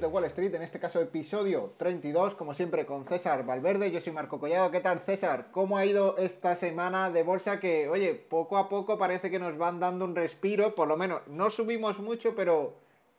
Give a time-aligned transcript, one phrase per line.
[0.00, 4.14] De Wall Street, en este caso episodio 32, como siempre con César Valverde, yo soy
[4.14, 4.70] Marco Collado.
[4.70, 5.48] ¿Qué tal César?
[5.50, 9.58] ¿Cómo ha ido esta semana de bolsa que, oye, poco a poco parece que nos
[9.58, 12.76] van dando un respiro, por lo menos no subimos mucho, pero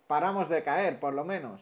[0.08, 1.62] paramos de caer, por lo menos?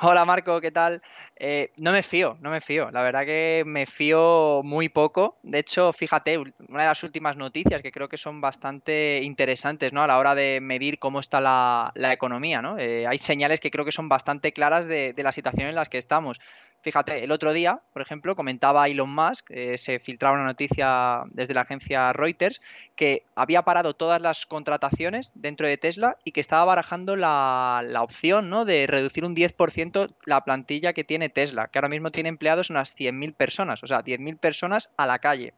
[0.00, 1.02] Hola Marco, ¿qué tal?
[1.34, 2.88] Eh, no me fío, no me fío.
[2.92, 5.38] La verdad que me fío muy poco.
[5.42, 10.00] De hecho, fíjate, una de las últimas noticias que creo que son bastante interesantes ¿no?
[10.00, 12.62] a la hora de medir cómo está la, economía.
[12.62, 12.78] ¿no?
[12.78, 15.84] Eh, hay señales que creo que son bastante claras de, de la situación en la
[15.86, 16.38] que estamos.
[16.80, 21.52] Fíjate, el otro día, por ejemplo, comentaba Elon Musk, eh, se filtraba una noticia desde
[21.52, 22.60] la agencia Reuters,
[22.94, 28.02] que había parado todas las contrataciones dentro de Tesla y que estaba barajando la, la
[28.02, 28.64] opción ¿no?
[28.64, 32.96] de reducir un 10% la plantilla que tiene Tesla, que ahora mismo tiene empleados unas
[32.96, 35.54] 100.000 personas, o sea, 10.000 personas a la calle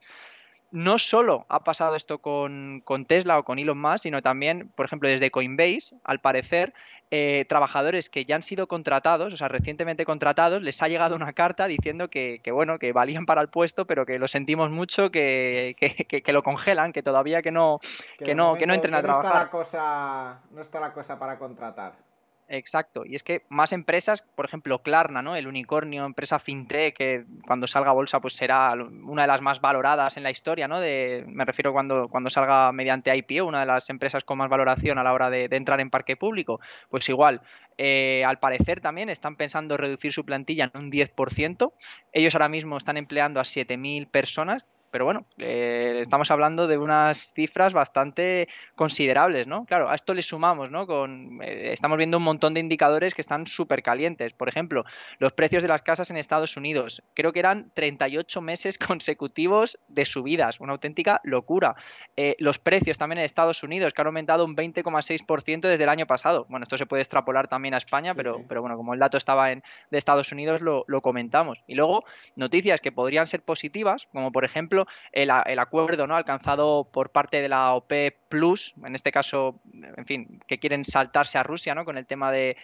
[0.72, 5.08] no solo ha pasado esto con, Tesla o con Elon Musk, sino también, por ejemplo,
[5.08, 6.72] desde Coinbase, al parecer,
[7.10, 11.32] eh, trabajadores que ya han sido contratados, o sea, recientemente contratados, les ha llegado una
[11.32, 15.74] carta diciendo que, bueno, que valían para el puesto, pero que lo sentimos mucho, que,
[15.78, 17.80] que, lo congelan, que todavía que no,
[18.18, 19.32] que, no, que no entren a trabajar.
[19.32, 22.09] Está la cosa, no está la cosa para contratar.
[22.52, 25.36] Exacto, y es que más empresas, por ejemplo, Klarna, ¿no?
[25.36, 30.16] El unicornio, empresa fintech, que cuando salga bolsa pues será una de las más valoradas
[30.16, 30.80] en la historia, ¿no?
[30.80, 34.98] De, me refiero cuando, cuando salga mediante IPO, una de las empresas con más valoración
[34.98, 36.58] a la hora de, entrar en parque público.
[36.88, 37.40] Pues igual,
[37.78, 41.72] eh, al parecer también están pensando reducir su plantilla en un 10%.
[42.12, 47.32] Ellos ahora mismo están empleando a 7.000 personas, pero bueno, eh, estamos hablando de unas
[47.32, 49.64] cifras bastante considerables, ¿no?
[49.64, 50.86] Claro, a esto le sumamos, ¿no?
[50.86, 54.32] Con, eh, estamos viendo un montón de indicadores que están súper calientes.
[54.32, 54.84] Por ejemplo,
[55.18, 57.02] los precios de las casas en Estados Unidos.
[57.14, 61.74] Creo que eran 38 meses consecutivos de subidas, una auténtica locura.
[62.16, 66.06] Eh, los precios también en Estados Unidos, que han aumentado un 20,6% desde el año
[66.06, 66.46] pasado.
[66.48, 69.52] Bueno, esto se puede extrapolar también a España, pero, pero bueno, como el dato estaba
[69.52, 71.62] en, de Estados Unidos, lo, lo comentamos.
[71.66, 72.04] Y luego,
[72.36, 74.79] noticias que podrían ser positivas, como por ejemplo,
[75.12, 76.16] el, acuerdo ¿no?
[76.16, 77.92] alcanzado por parte de la OP
[78.30, 81.84] Plus, en este caso, en fin, que quieren saltarse a Rusia ¿no?
[81.84, 82.56] con el tema de,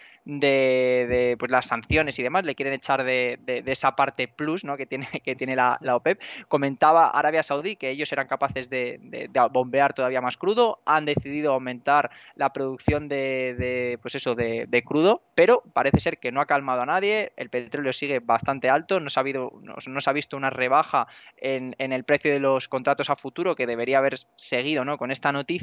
[1.37, 4.77] pues, las sanciones y demás, le quieren echar de, esa parte plus ¿no?
[4.77, 6.21] que tiene, que tiene la, OPEP.
[6.47, 12.11] Comentaba Arabia Saudí que ellos eran capaces de, bombear todavía más crudo, han decidido aumentar
[12.35, 16.85] la producción de, pues eso, de, crudo, pero parece ser que no ha calmado a
[16.85, 20.49] nadie, el petróleo sigue bastante alto, no se ha, habido, no, se ha visto una
[20.49, 24.97] rebaja en, en el precio de los contratos a futuro que debería haber seguido ¿no?
[24.97, 25.56] con esta noticia.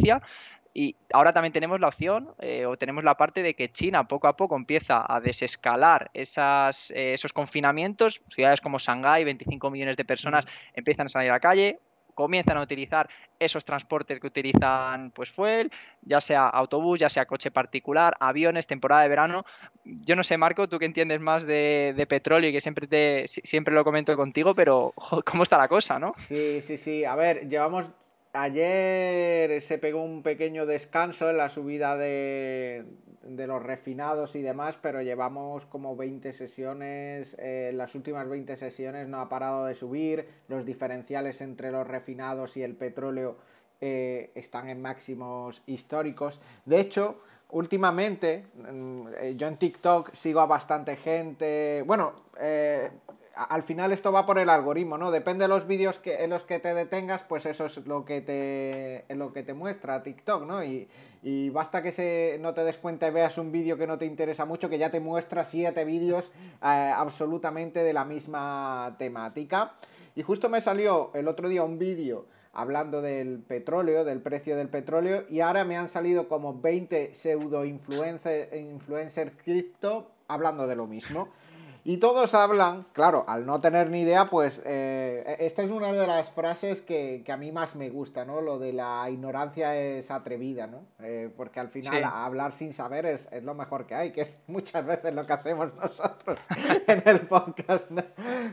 [0.77, 4.27] Y ahora también tenemos la opción eh, o tenemos la parte de que China poco
[4.27, 8.23] a poco empieza a desescalar esas, eh, esos confinamientos.
[8.29, 10.45] Ciudades como Shanghái, 25 millones de personas
[10.75, 11.79] empiezan a salir a la calle
[12.15, 15.71] comienzan a utilizar esos transportes que utilizan pues fuel,
[16.03, 19.45] ya sea autobús, ya sea coche particular, aviones, temporada de verano.
[19.85, 23.75] Yo no sé, Marco, tú que entiendes más de, petróleo y que siempre te siempre
[23.75, 24.95] lo comento contigo, pero
[25.25, 26.15] ¿cómo está la cosa, no?
[26.27, 27.05] Sí, sí, sí.
[27.05, 27.91] A ver, llevamos
[28.35, 32.85] ayer se pegó un pequeño descanso en la subida de,
[33.23, 39.21] los refinados y demás, pero llevamos como 20 sesiones, eh, las últimas 20 sesiones no
[39.21, 43.37] ha parado de subir, los diferenciales entre los refinados y el petróleo
[43.81, 46.41] eh, están en máximos históricos.
[46.65, 52.15] De hecho, últimamente, mm, eh, yo en TikTok sigo a bastante gente, bueno,
[53.37, 55.11] al final esto va por el algoritmo, ¿no?
[55.11, 58.21] Depende de los vídeos que, en los que te detengas, pues eso es lo que
[58.21, 60.63] te, lo que te muestra TikTok, ¿no?
[60.65, 60.89] Y,
[61.51, 64.45] basta que se, no te des cuenta y veas un vídeo que no te interesa
[64.45, 66.31] mucho, que ya te muestra siete vídeos
[66.63, 69.73] eh, absolutamente de la misma temática.
[70.15, 74.69] Y justo me salió el otro día un vídeo hablando del petróleo, del precio del
[74.69, 80.87] petróleo, y ahora me han salido como 20 pseudo influencer, influencer cripto hablando de lo
[80.87, 81.29] mismo.
[81.87, 86.07] Y todos hablan, claro, al no tener ni idea, pues eh, esta es una de
[86.07, 88.41] las frases que, a mí más me gusta, ¿no?
[88.41, 90.87] Lo de la ignorancia es atrevida, ¿no?
[91.01, 94.87] Eh, porque al final hablar sin saber es, lo mejor que hay, que es muchas
[94.87, 96.39] veces lo que hacemos nosotros
[96.87, 98.03] en el podcast, ¿no?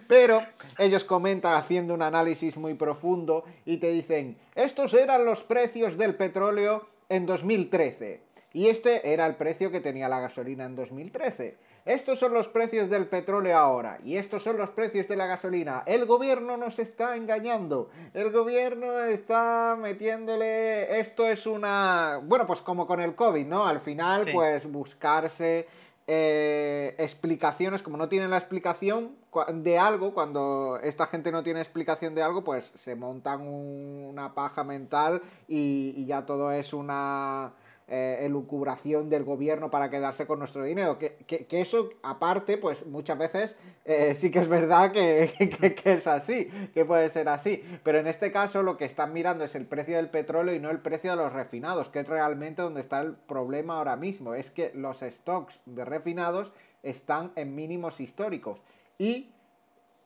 [0.10, 0.42] Pero
[0.78, 6.16] ellos comentan haciendo un análisis muy profundo y te dicen, estos eran los precios del
[6.16, 8.20] petróleo en 2013.
[8.54, 11.71] Y este era el precio que tenía la gasolina en 2013.
[11.86, 15.82] Estos son los precios del petróleo ahora y estos son los precios de la gasolina.
[15.88, 17.90] El gobierno nos está engañando.
[18.14, 21.00] El gobierno está metiéndole...
[21.00, 22.20] Esto es una...
[22.24, 23.66] Bueno, pues como con el COVID, ¿no?
[23.66, 25.68] Al final, pues buscarse
[26.06, 29.16] eh, explicaciones, como no tienen la explicación
[29.52, 34.64] de algo, cuando esta gente no tiene explicación de algo, pues se montan una paja
[34.64, 37.54] mental y ya todo es una
[37.94, 40.98] eh, elucubración del gobierno para quedarse con nuestro dinero.
[40.98, 46.46] Que, eso, aparte, pues muchas veces eh, sí que es verdad que, que, es así,
[46.74, 47.62] que puede ser así.
[47.84, 50.70] Pero en este caso lo que están mirando es el precio del petróleo y no
[50.70, 54.36] el precio de los refinados, que es realmente donde está el problema ahora mismo.
[54.36, 56.54] Es que los stocks de refinados
[56.84, 58.62] están en mínimos históricos.
[58.98, 59.32] Y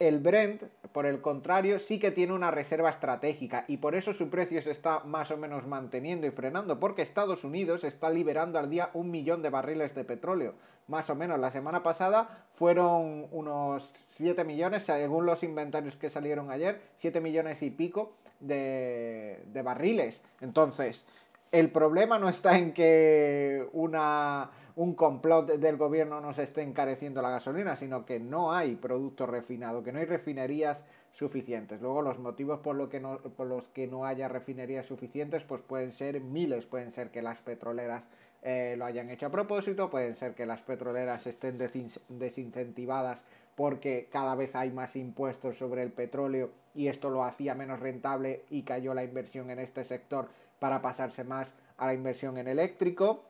[0.08, 4.30] el Brent, por el contrario, sí que tiene una reserva estratégica y por eso su
[4.30, 8.70] precio se está más o menos manteniendo y frenando, porque Estados Unidos está liberando al
[8.70, 10.54] día un millón de barriles de petróleo.
[10.88, 16.52] Más o menos, la semana pasada fueron unos 7 millones, según los inventarios que salieron
[16.52, 20.22] ayer, 7 millones y pico de, de barriles.
[20.42, 21.04] Entonces,
[21.52, 27.30] el problema no está en que una un complot del gobierno nos esté encareciendo la
[27.30, 30.84] gasolina, sino que no hay producto refinado, que no hay refinerías
[31.14, 31.82] suficientes.
[31.82, 35.94] Luego los motivos por, que no, por los que no haya refinerías suficientes pues pueden
[35.94, 38.04] ser miles, pueden ser que las petroleras
[38.42, 43.24] eh, lo hayan hecho a propósito, pueden ser que las petroleras estén desincentivadas
[43.56, 48.44] porque cada vez hay más impuestos sobre el petróleo y esto lo hacía menos rentable
[48.50, 50.28] y cayó la inversión en este sector
[50.60, 53.24] para pasarse más a la inversión en eléctrico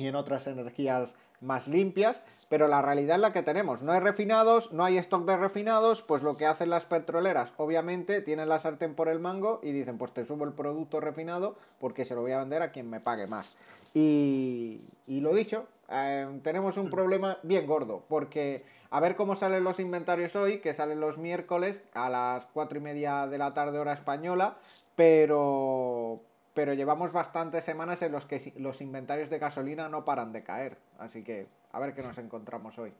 [0.00, 3.82] y en otras energías más limpias, pero la realidad es la que tenemos.
[3.82, 8.20] No hay refinados, no hay stock de refinados, pues lo que hacen las petroleras, obviamente,
[8.20, 12.04] tienen la sartén por el mango y dicen, pues te subo el producto refinado porque
[12.04, 13.56] se lo voy a vender a quien me pague más.
[13.94, 19.64] Y, y lo dicho, eh, tenemos un problema bien gordo, porque a ver cómo salen
[19.64, 23.78] los inventarios hoy, que salen los miércoles a las cuatro y media de la tarde
[23.78, 24.56] hora española,
[24.94, 26.20] pero,
[26.54, 30.76] pero llevamos bastantes semanas en los que los inventarios de gasolina no paran de caer.
[30.98, 32.92] Así que a ver qué nos encontramos hoy.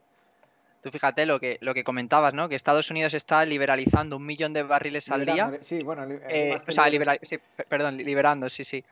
[0.83, 2.49] Tú fíjate lo que, lo que comentabas, ¿no?
[2.49, 5.53] Que Estados Unidos está liberalizando un millón de barriles al día.
[5.63, 6.87] Sí, bueno, eh, o sea,
[7.23, 7.39] sí,
[7.69, 8.83] perdón, liberando, sí, sí.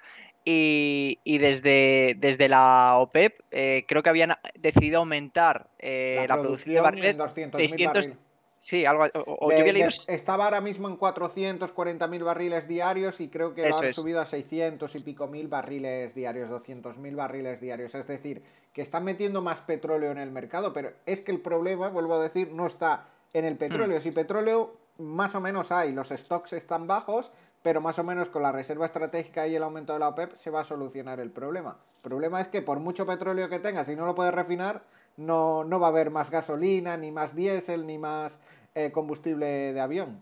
[0.44, 6.74] Y, y desde, desde la OPEP eh, creo que habían decidido aumentar eh, la, producción,
[6.74, 7.22] de barriles
[7.54, 8.10] 600,
[8.58, 9.04] Sí, algo.
[9.26, 14.26] O, estaba ahora mismo en 440.000 barriles diarios y creo que lo han subido a
[14.26, 17.94] 600 y pico mil barriles diarios, 200.000 barriles diarios.
[17.94, 21.88] Es decir, que están metiendo más petróleo en el mercado, pero es que el problema,
[21.88, 23.98] vuelvo a decir, no está en el petróleo.
[23.98, 24.02] Hmm.
[24.02, 27.30] Si petróleo más o menos hay, los stocks están bajos,
[27.62, 30.50] pero más o menos con la reserva estratégica y el aumento de la OPEP se
[30.50, 31.76] va a solucionar el problema.
[31.96, 34.82] El problema es que por mucho petróleo que tengas y no lo puedes refinar,
[35.18, 38.38] no, no va a haber más gasolina, ni más diésel, ni más
[38.74, 40.20] eh, combustible de avión.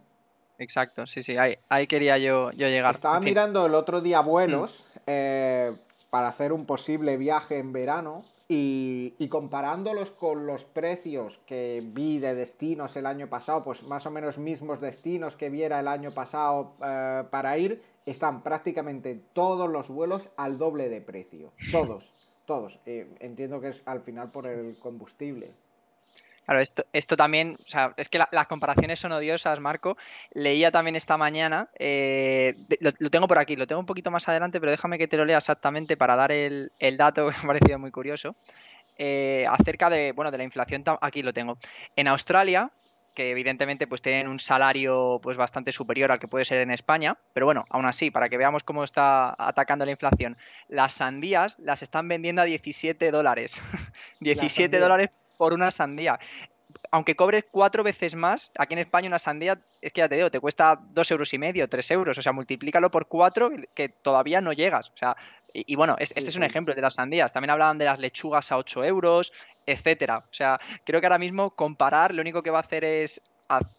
[0.58, 2.94] Exacto, sí, sí, ahí, ahí quería yo, yo llegar.
[2.94, 5.00] Estaba mirando el otro día vuelos mm.
[5.06, 5.72] eh,
[6.08, 12.18] para hacer un posible viaje en verano y, y, comparándolos con los precios que vi
[12.18, 16.14] de destinos el año pasado, pues más o menos mismos destinos que viera el año
[16.14, 21.52] pasado eh, para ir, están prácticamente todos los vuelos al doble de precio.
[21.70, 22.15] Todos
[22.46, 22.78] todos.
[22.86, 25.50] Entiendo que es al final por el combustible.
[26.46, 29.96] Claro, esto, esto también, o sea, es que las comparaciones son odiosas, Marco.
[30.32, 34.60] Leía también esta mañana, eh, lo, tengo por aquí, lo tengo un poquito más adelante,
[34.60, 37.80] pero déjame que te lo lea exactamente para dar el, dato que me ha parecido
[37.80, 38.36] muy curioso.
[38.96, 41.58] Eh, acerca de, bueno, de la inflación, aquí lo tengo.
[41.96, 42.70] En Australia,
[43.16, 47.16] que evidentemente pues tienen un salario pues bastante superior al que puede ser en España,
[47.32, 50.36] pero bueno, aún así, para que veamos cómo está atacando la inflación,
[50.68, 53.62] las sandías las están vendiendo a 17 dólares.
[54.20, 56.20] 17 dólares por una sandía
[56.90, 60.30] aunque cobres cuatro veces más, aquí en España una sandía, es que ya te digo,
[60.30, 64.40] te cuesta dos euros y medio, tres euros, o sea, multiplícalo por cuatro que todavía
[64.40, 64.90] no llegas.
[64.90, 65.16] O sea,
[65.52, 67.32] y, bueno, este, es un ejemplo de las sandías.
[67.32, 69.32] También hablaban de las lechugas a 8 euros,
[69.64, 70.18] etcétera.
[70.18, 73.22] O sea, creo que ahora mismo comparar lo único que va a hacer es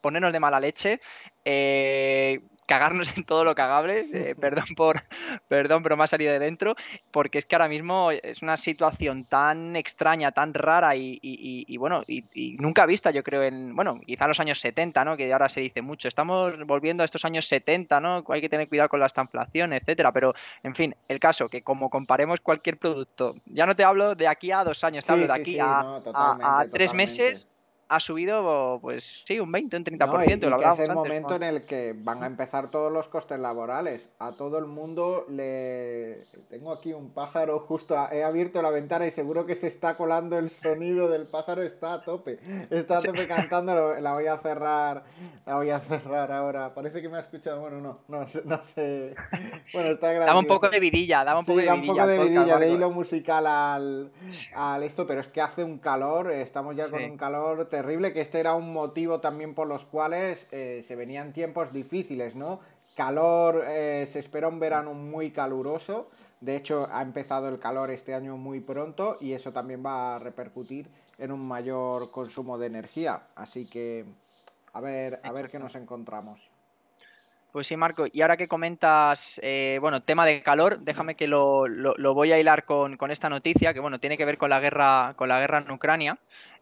[0.01, 0.99] ponernos de mala leche.
[1.45, 5.01] Eh, cagarnos en todo lo cagable, eh, perdón por,
[5.47, 6.75] perdón, pero me ha salido de dentro,
[7.11, 12.57] porque es que ahora mismo es una situación tan extraña, tan rara y, bueno, y,
[12.59, 15.17] nunca vista, yo creo, en, bueno, quizá los años 70, ¿no?
[15.17, 18.23] Que ahora se dice mucho, estamos volviendo a estos años 70, ¿no?
[18.29, 21.89] Hay que tener cuidado con la estanflación, etcétera, pero, en fin, el caso, que como
[21.89, 25.33] comparemos cualquier producto, ya no te hablo de aquí a dos años, te hablo de
[25.33, 27.56] aquí a, tres meses,
[27.89, 30.07] ha subido, pues sí, un 20, un 30%.
[30.07, 30.29] No, y, y
[30.63, 34.09] que es el momento en el que van a empezar todos los costes laborales.
[34.19, 36.17] A todo el mundo le...
[36.49, 40.37] Tengo aquí un pájaro justo, he abierto la ventana y seguro que se está colando
[40.37, 42.39] el sonido del pájaro, está a tope.
[42.69, 45.03] Está a tope cantando, la voy a cerrar,
[45.45, 46.73] la voy a cerrar ahora.
[46.73, 49.15] Parece que me ha escuchado, bueno, no, no, no sé.
[49.73, 50.25] Bueno, está gracioso.
[50.27, 51.91] Daba un poco de vidilla, daba un poco sí, de vidilla.
[51.91, 54.11] un poco de podcast, vidilla, de hilo musical al,
[54.55, 57.05] al esto, pero es que hace un calor, estamos ya con Sí.
[57.05, 61.31] un calor terrible, que este era un motivo también por los cuales eh, se venían
[61.31, 62.59] tiempos difíciles, ¿no?
[62.95, 66.07] Calor, eh, se espera un verano muy caluroso,
[66.41, 70.19] de hecho ha empezado el calor este año muy pronto y eso también va a
[70.19, 74.05] repercutir en un mayor consumo de energía, así que
[74.73, 76.39] a ver, a ver qué nos encontramos.
[77.51, 78.05] Pues sí, Marco.
[78.11, 82.31] Y ahora que comentas, eh, bueno, tema de calor, déjame que lo, lo- lo voy
[82.31, 85.27] a hilar con, con esta noticia, que bueno, tiene que ver con la guerra, con
[85.29, 86.19] la guerra en Ucrania.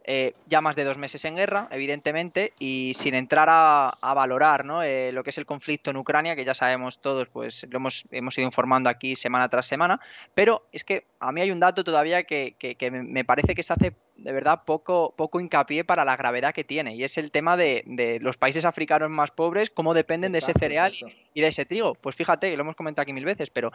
[0.08, 4.64] Eh, ya más de dos meses en guerra, evidentemente, y sin entrar a, a valorar
[4.64, 4.84] ¿no?
[4.84, 8.04] Eh, lo que es el conflicto en Ucrania, que ya sabemos todos, pues lo hemos,
[8.12, 9.98] hemos ido informando aquí semana tras semana.
[10.32, 13.64] Pero es que a mí hay un dato todavía que, que- que me- parece que
[13.64, 17.32] se hace de verdad poco, poco hincapié para la gravedad que tiene, y es el
[17.32, 21.16] tema de, de los países africanos más pobres, cómo dependen de ese cereal exacto.
[21.34, 21.94] y de ese trigo.
[21.96, 23.72] Pues fíjate, lo hemos comentado aquí mil veces, pero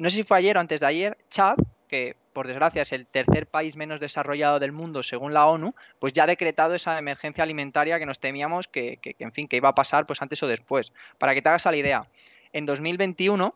[0.00, 1.56] no sé si fue ayer o antes de ayer, Chad,
[1.88, 6.12] que por desgracia es el tercer país menos desarrollado del mundo según la ONU, pues
[6.12, 9.74] ya ha decretado esa emergencia alimentaria que nos temíamos que, en fin, que iba a
[9.74, 10.92] pasar pues antes o después.
[11.18, 12.06] Para que te hagas la idea,
[12.52, 13.54] en 2021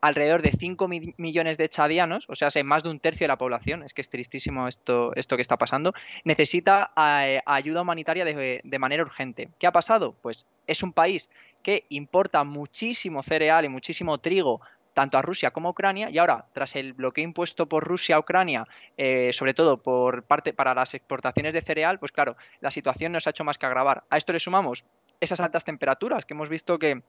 [0.00, 3.38] alrededor de 5 mi- millones de chadianos, o sea, más de un tercio de la
[3.38, 8.78] población, es que es tristísimo esto, esto que está pasando, necesita eh, ayuda humanitaria de
[8.78, 9.48] manera urgente.
[9.58, 10.14] ¿Qué ha pasado?
[10.20, 11.28] Pues es un país
[11.62, 14.60] que importa muchísimo cereal y muchísimo trigo
[14.96, 18.18] tanto a Rusia como a Ucrania y ahora tras el bloqueo impuesto por Rusia a
[18.18, 23.12] Ucrania eh, sobre todo por parte para las exportaciones de cereal pues claro la situación
[23.12, 24.86] nos ha hecho más que agravar a esto le sumamos
[25.20, 27.02] esas altas temperaturas que hemos visto que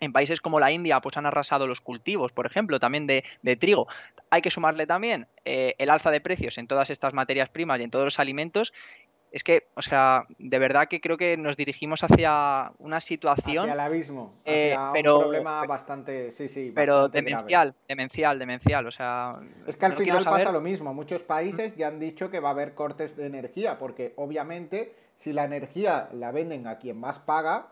[0.00, 3.22] en países como la India pues han arrasado los cultivos, por ejemplo, también de,
[3.56, 3.86] trigo.
[4.30, 7.82] Hay que sumarle también eh, el alza de precios en todas estas materias primas y
[7.82, 8.72] en todos los alimentos.
[9.32, 13.74] Es que, o sea, de verdad que creo que nos dirigimos hacia una situación, Hacia
[13.74, 17.34] el abismo, eh, hacia pero- un problema bastante, sí, sí, pero bastante grave.
[17.36, 18.86] demencial, demencial, demencial.
[18.86, 19.36] O sea,
[19.68, 20.92] Es que al no final saber- pasa lo mismo.
[20.94, 25.32] Muchos países ya han dicho que va a haber cortes de energía, porque obviamente si
[25.32, 27.68] la energía la venden a quien más paga,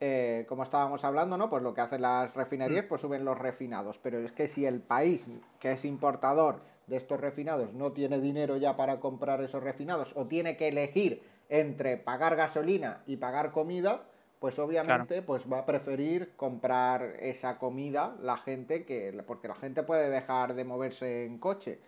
[0.00, 1.48] eh, como estábamos hablando, ¿no?
[1.48, 3.98] Pues lo que hacen las refinerías, pues suben los refinados.
[3.98, 5.26] Pero es que si el país
[5.60, 10.26] que es importador de estos refinados no tiene dinero ya para comprar esos refinados o
[10.26, 14.02] tiene que elegir entre pagar gasolina y pagar comida,
[14.38, 19.82] pues obviamente pues va a preferir comprar esa comida la gente que porque la gente
[19.82, 21.78] puede dejar de moverse en coche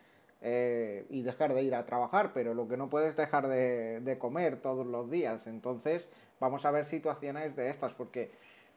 [0.41, 4.01] eh, y dejar de ir a trabajar, pero lo que no puede es dejar de,
[4.01, 5.47] de comer todos los días.
[5.47, 8.31] Entonces vamos a ver situaciones de estas porque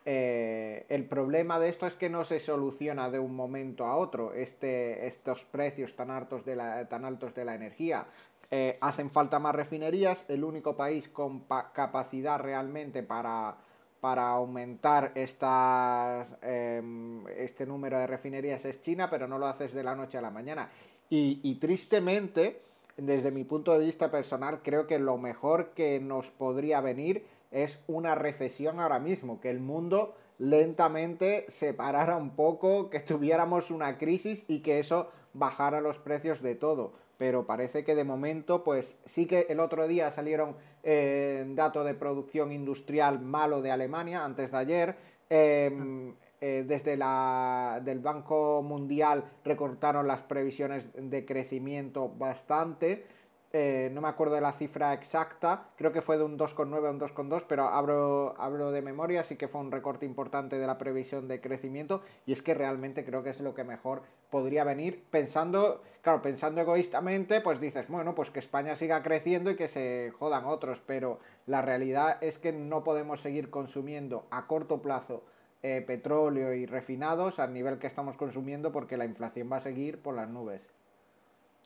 [0.06, 4.34] eh, el problema de esto es que no se soluciona de un momento a otro
[4.34, 8.06] este, estos precios tan altos de la, tan altos de la energía.
[8.52, 13.56] Eh, hacen falta más refinerías, el único país con pa- capacidad realmente para,
[14.02, 19.84] para aumentar estas, em, este número de refinerías es China, pero no lo haces de
[19.84, 20.70] la noche a la mañana.
[21.12, 22.62] Y tristemente,
[22.96, 27.80] desde mi punto de vista personal, creo que lo mejor que nos podría venir es
[27.88, 33.98] una recesión ahora mismo, que el mundo lentamente se parara un poco, que tuviéramos una
[33.98, 36.94] crisis y que eso bajara los precios de todo.
[37.18, 41.94] Pero parece que de momento, pues sí que el otro día salieron eh, datos de
[41.94, 44.96] producción industrial malo de Alemania, antes de ayer.
[45.30, 53.06] Eh, eh, desde la del Banco Mundial recortaron las previsiones de crecimiento bastante.
[53.52, 56.92] Eh, no me acuerdo de la cifra exacta, creo que fue de un 2,9 a
[56.92, 60.78] un 2,2, pero hablo, hablo de memoria, sí que fue un recorte importante de la
[60.78, 65.04] previsión de crecimiento y es que realmente creo que es lo que mejor podría venir
[65.10, 70.14] pensando, claro, pensando egoístamente, pues dices, bueno, pues que España siga creciendo y que se
[70.20, 75.24] jodan otros, pero la realidad es que no podemos seguir consumiendo a corto plazo
[75.64, 80.00] eh, petróleo y refinados al nivel que estamos consumiendo porque la inflación va a seguir
[80.04, 80.79] por las nubes.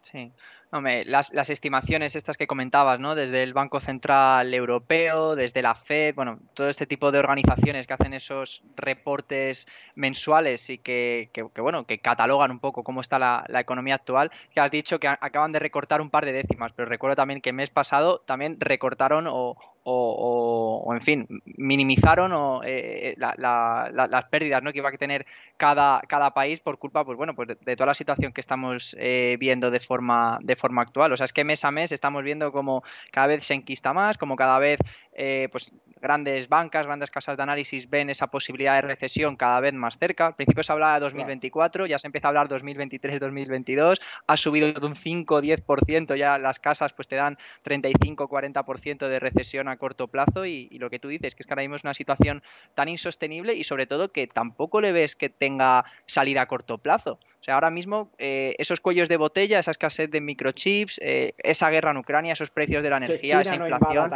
[0.03, 0.33] Sí,
[0.69, 3.15] Hombre, las, las estimaciones estas que comentabas, ¿no?
[3.15, 7.93] Desde el Banco Central Europeo, desde la Fed, bueno, todo este tipo de organizaciones que
[7.93, 13.17] hacen esos reportes mensuales y que, que- que, bueno, que catalogan un poco cómo está
[13.17, 16.89] la, economía actual, que has dicho que acaban de recortar un par de décimas, pero
[16.89, 23.15] recuerdo también que el mes pasado también recortaron o, o, en fin, minimizaron o, eh,
[23.17, 24.71] las pérdidas ¿no?
[24.71, 25.25] que iba a tener
[25.57, 29.37] cada, cada país por culpa pues bueno, pues de, toda la situación que estamos eh,
[29.39, 31.11] viendo de forma, de forma actual.
[31.11, 34.17] O sea, es que mes a mes estamos viendo como cada vez se enquista más,
[34.17, 34.79] como cada vez
[35.15, 39.73] eh, pues grandes bancas, grandes casas de análisis ven esa posibilidad de recesión cada vez
[39.73, 40.27] más cerca.
[40.27, 44.85] Al principio se hablaba de 2024, ya se empieza a hablar 2023-2022, ha subido de
[44.85, 50.67] un 5-10%, ya las casas pues te dan 35-40% de recesión a corto plazo y,
[50.77, 52.43] lo que tú dices, que es que ahora mismo es una situación
[52.75, 57.19] tan insostenible y sobre todo que tampoco le ves que tenga salida a corto plazo.
[57.39, 61.69] O sea, ahora mismo eh, esos cuellos de botella, esa escasez de microchips, eh, esa
[61.69, 64.09] guerra en Ucrania, esos precios de la energía, esa inflación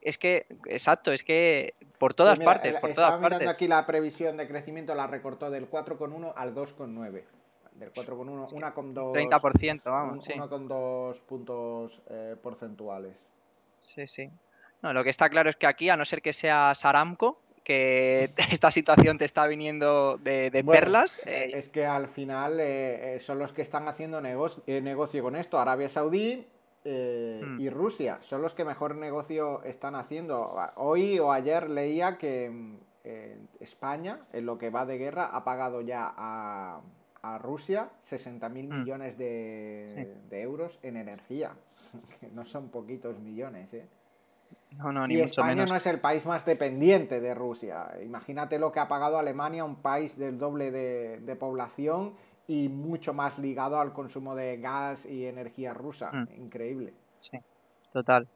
[0.00, 4.48] es que, exacto, es que por todas partes, por todas mirando aquí la previsión de
[4.48, 7.22] crecimiento, la recortó del 4,1 al 2,9.
[7.74, 9.30] Del 4,1, 1,2.
[9.30, 10.32] 30%, vamos, sí.
[10.32, 13.16] 1,2 puntos eh, porcentuales.
[13.94, 14.30] Sí, sí.
[14.82, 18.32] No, lo que está claro es que aquí, a no ser que sea Saramco, que
[18.50, 21.18] esta situación te está viniendo de, perlas.
[21.24, 25.58] Eh, es que al final eh, son los que están haciendo negocio, negocio con esto.
[25.58, 26.46] Arabia Saudí,
[26.84, 27.60] eh, hmm.
[27.60, 30.50] y Rusia son los que mejor negocio están haciendo.
[30.76, 35.44] Hoy o ayer leía que mm, eh, España, en lo que va de guerra, ha
[35.44, 36.80] pagado ya a,
[37.38, 38.78] Rusia 60 mil hmm.
[38.78, 41.52] millones de, euros en energía,
[42.20, 43.74] que no son poquitos millones.
[43.74, 43.86] ¿eh?
[45.08, 47.90] y España no es el país más dependiente de Rusia.
[48.02, 52.14] Imagínate lo que ha pagado Alemania, un país del doble de población
[52.50, 56.10] y mucho más ligado al consumo de gas y energía rusa.
[56.10, 56.26] Mm.
[56.36, 56.92] Increíble.
[57.18, 57.38] Sí,
[57.92, 58.26] total.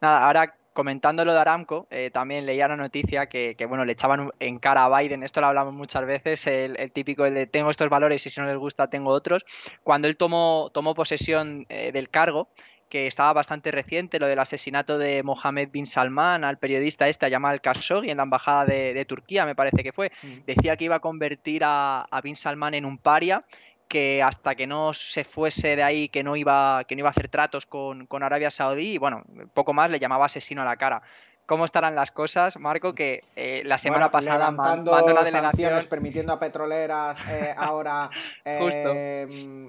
[0.00, 4.30] Nada, ahora comentando lo de Aramco, eh, también leía una noticia que, bueno, le echaban
[4.38, 7.88] en cara a Biden, esto lo hablamos muchas veces, el, típico el de tengo estos
[7.88, 9.44] valores y si no les gusta tengo otros.
[9.82, 12.46] Cuando él tomó, tomó posesión eh, del cargo,
[12.94, 17.28] que estaba bastante reciente, lo del asesinato de Mohammed bin Salman al periodista este, a
[17.28, 20.12] Yamal Khashoggi, en la embajada de, Turquía, me parece que fue.
[20.22, 20.44] Mm.
[20.46, 23.42] Decía que iba a convertir a, bin Salman en un paria
[23.88, 27.10] que hasta que no se fuese de ahí, que no iba, que no iba a
[27.10, 29.24] hacer tratos con, Arabia Saudí, y bueno,
[29.54, 31.02] poco más le llamaba asesino a la cara.
[31.46, 32.94] ¿Cómo estarán las cosas, Marco?
[32.94, 35.84] Que eh, la semana pasada mandando una delegación...
[35.90, 38.08] permitiendo a petroleras eh, ahora
[38.44, 39.66] eh,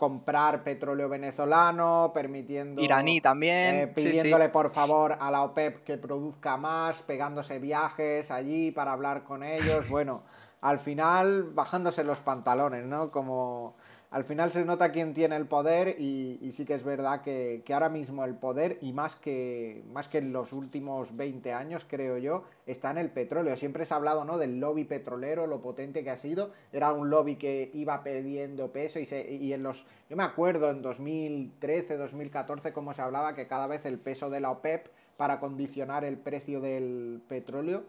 [0.00, 2.80] comprar petróleo venezolano, permitiendo...
[2.80, 3.76] Iraní también.
[3.76, 9.24] Eh, pidiéndole por favor a la OPEP que produzca más, pegándose viajes allí para hablar
[9.24, 9.90] con ellos.
[9.90, 10.22] Bueno,
[10.62, 13.10] al final bajándose los pantalones, ¿no?
[13.10, 13.74] Como
[14.10, 17.88] al final se nota quién tiene el poder y, sí que es verdad que, ahora
[17.88, 22.42] mismo el poder, y más que, más que en los últimos 20 años, creo yo,
[22.66, 23.56] está en el petróleo.
[23.56, 24.36] Siempre se ha hablado ¿no?
[24.36, 26.50] del lobby petrolero, lo potente que ha sido.
[26.72, 29.86] Era un lobby que iba perdiendo peso y, se, y en los...
[30.08, 34.40] Yo me acuerdo en 2013, 2014, cómo se hablaba que cada vez el peso de
[34.40, 37.84] la OPEP para condicionar el precio del petróleo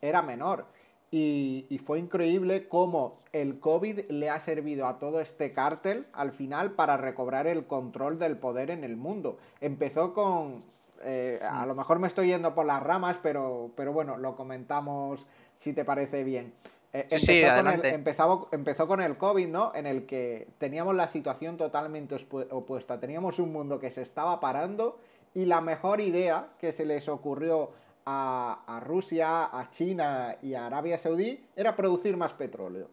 [0.00, 0.64] era menor.
[1.10, 6.72] Y, fue increíble cómo el COVID le ha servido a todo este cártel al final
[6.72, 9.38] para recobrar el control del poder en el mundo.
[9.60, 10.62] Empezó con...
[11.04, 15.24] Eh, a lo mejor me estoy yendo por las ramas, pero, pero bueno, lo comentamos
[15.58, 16.52] si te parece bien.
[16.92, 19.74] Eh, empezó, con el, empezó, empezó, con el COVID, ¿no?
[19.74, 22.16] En el que teníamos la situación totalmente
[22.50, 22.98] opuesta.
[22.98, 24.98] Teníamos un mundo que se estaba parando
[25.34, 27.70] y la mejor idea que se les ocurrió
[28.10, 32.88] a, Rusia, a China y a Arabia Saudí era producir más petróleo.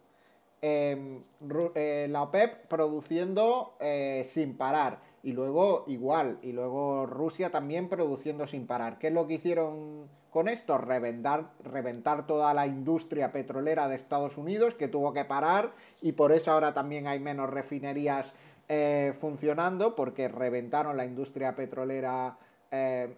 [0.60, 1.22] Em,
[1.74, 8.46] eh, la OPEP produciendo eh, sin parar y luego igual, y luego Rusia también produciendo
[8.46, 8.98] sin parar.
[8.98, 10.76] ¿Qué es lo que hicieron con esto?
[10.76, 16.52] Reventar, toda la industria petrolera de Estados Unidos que tuvo que parar y por eso
[16.52, 18.34] ahora también hay menos refinerías
[18.68, 22.36] eh, funcionando porque reventaron la industria petrolera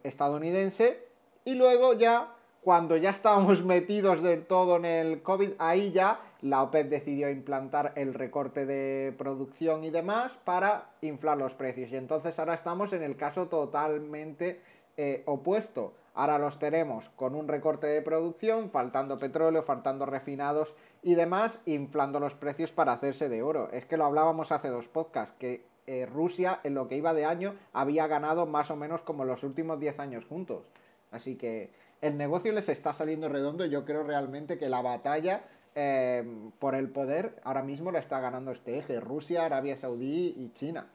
[0.05, 1.08] estadounidense
[1.49, 6.63] y luego ya, cuando ya estábamos metidos del todo en el COVID, ahí ya la
[6.63, 11.91] OPEP decidió implantar el recorte de producción y demás para inflar los precios.
[11.91, 14.61] Y entonces ahora estamos en el caso totalmente
[14.99, 15.95] eh, opuesto.
[16.13, 22.21] Ahora los tenemos con un recorte de producción, faltando petróleo, faltando refinados y demás, inflando
[22.21, 23.71] los precios para hacerse de oro.
[23.73, 27.25] Es que lo hablábamos hace dos podcasts, que eh, Rusia en lo que iba de
[27.25, 30.67] año había ganado más o menos como los últimos 10 años juntos.
[31.11, 35.43] Así que el negocio les está saliendo redondo yo creo realmente que la batalla
[35.75, 36.25] eh,
[36.59, 40.89] por el poder ahora mismo la está ganando este eje, Rusia, Arabia Saudí y China.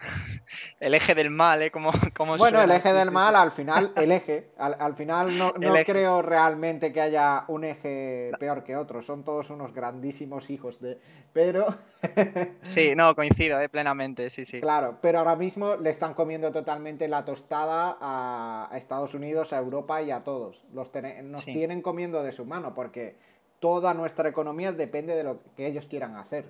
[0.80, 1.70] el eje del mal, ¿eh?
[1.70, 4.50] Como, como bueno, el eje del mal, al final, el eje.
[4.58, 5.52] Al, final no,
[5.84, 9.02] creo realmente que haya un eje peor que otro.
[9.02, 10.98] Son todos unos grandísimos hijos de.
[11.32, 11.66] Pero.
[12.62, 13.68] sí, no, coincido, ¿eh?
[13.68, 14.60] plenamente, sí, sí.
[14.60, 20.02] Claro, pero ahora mismo le están comiendo totalmente la tostada a, Estados Unidos, a Europa
[20.02, 20.64] y a todos.
[20.72, 20.90] Los
[21.22, 23.16] nos tienen comiendo de su mano porque
[23.58, 26.46] toda nuestra economía depende de lo que ellos quieran hacer.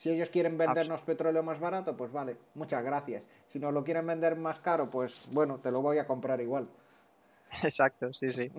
[0.00, 3.22] Si ellos quieren vendernos petróleo más barato, pues vale, muchas gracias.
[3.48, 6.66] Si nos lo quieren vender más caro, pues bueno, te lo voy a comprar igual.
[7.62, 8.50] Exacto, sí, sí.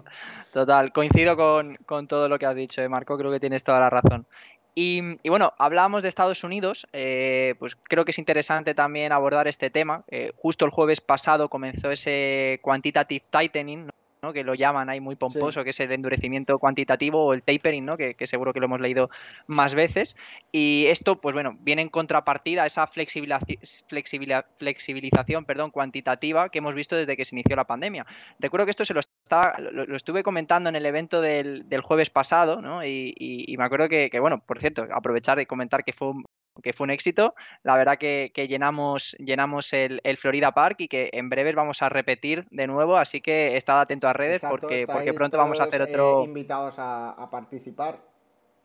[0.54, 3.90] Total, coincido con, todo lo que has dicho, eh, Marco, creo que tienes toda la
[3.90, 4.28] razón.
[4.76, 9.72] Y, bueno, hablábamos de Estados Unidos, eh, pues creo que es interesante también abordar este
[9.72, 10.04] tema.
[10.10, 13.90] Eh, justo el jueves pasado comenzó ese quantitative tightening,
[14.32, 17.98] que lo llaman ahí muy pomposo, que es el endurecimiento cuantitativo o el tapering, ¿no?
[17.98, 19.10] que, seguro que lo hemos leído
[19.48, 20.16] más veces.
[20.52, 26.96] Y esto, pues bueno, viene en contrapartida a esa flexibilización perdón, cuantitativa que hemos visto
[26.96, 28.06] desde que se inició la pandemia.
[28.38, 32.62] Recuerdo que esto se lo, está, lo, estuve comentando en el evento del, jueves pasado,
[32.62, 32.86] ¿no?
[32.86, 36.26] y, me acuerdo que, que, bueno, por cierto, aprovechar de comentar que fue un,
[36.62, 37.36] que fue un éxito.
[37.64, 42.46] La verdad que, llenamos, llenamos el, Florida Park y que en breves vamos a repetir
[42.52, 46.22] de nuevo, así que estad atento a redes porque, porque pronto vamos a hacer otro...
[46.22, 48.11] Eh, invitados a participar.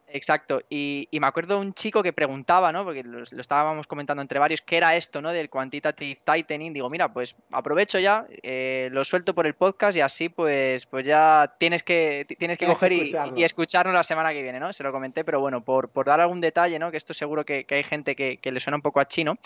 [0.09, 2.85] Exacto, y, me acuerdo un chico que preguntaba, ¿no?
[2.85, 5.33] Porque lo, estábamos comentando entre varios, ¿qué era esto, ¿no?
[5.33, 6.73] Del quantitative tightening.
[6.73, 11.05] Digo, mira, pues aprovecho ya, eh, lo suelto por el podcast y así, pues, pues
[11.05, 14.73] ya tienes que, tienes que coger y, escucharnos la semana que viene, ¿no?
[14.73, 16.93] Se lo comenté, pero bueno, por, por dar algún detalle, ¿no?
[16.93, 19.39] Que esto seguro que, hay gente que, le suena un poco a chino.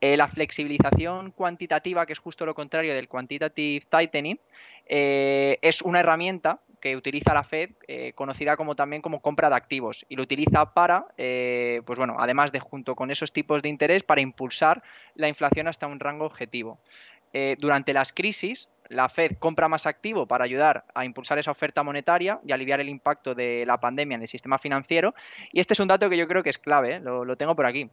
[0.00, 4.38] Eh, la flexibilización cuantitativa, que es justo lo contrario del quantitative tightening,
[4.86, 9.56] eh, es una herramienta que utiliza la Fed, eh, conocida como también como compra de
[9.56, 13.68] activos, y lo utiliza para, eh, pues bueno, además de junto con esos tipos de
[13.68, 14.82] interés, para impulsar
[15.14, 16.78] la inflación hasta un rango objetivo.
[17.32, 21.82] Eh, durante las crisis, la Fed compra más activo para ayudar a impulsar esa oferta
[21.82, 25.14] monetaria y aliviar el impacto de la pandemia en el sistema financiero.
[25.52, 27.66] Y este es un dato que yo creo que es clave, lo, lo tengo por
[27.66, 27.90] aquí.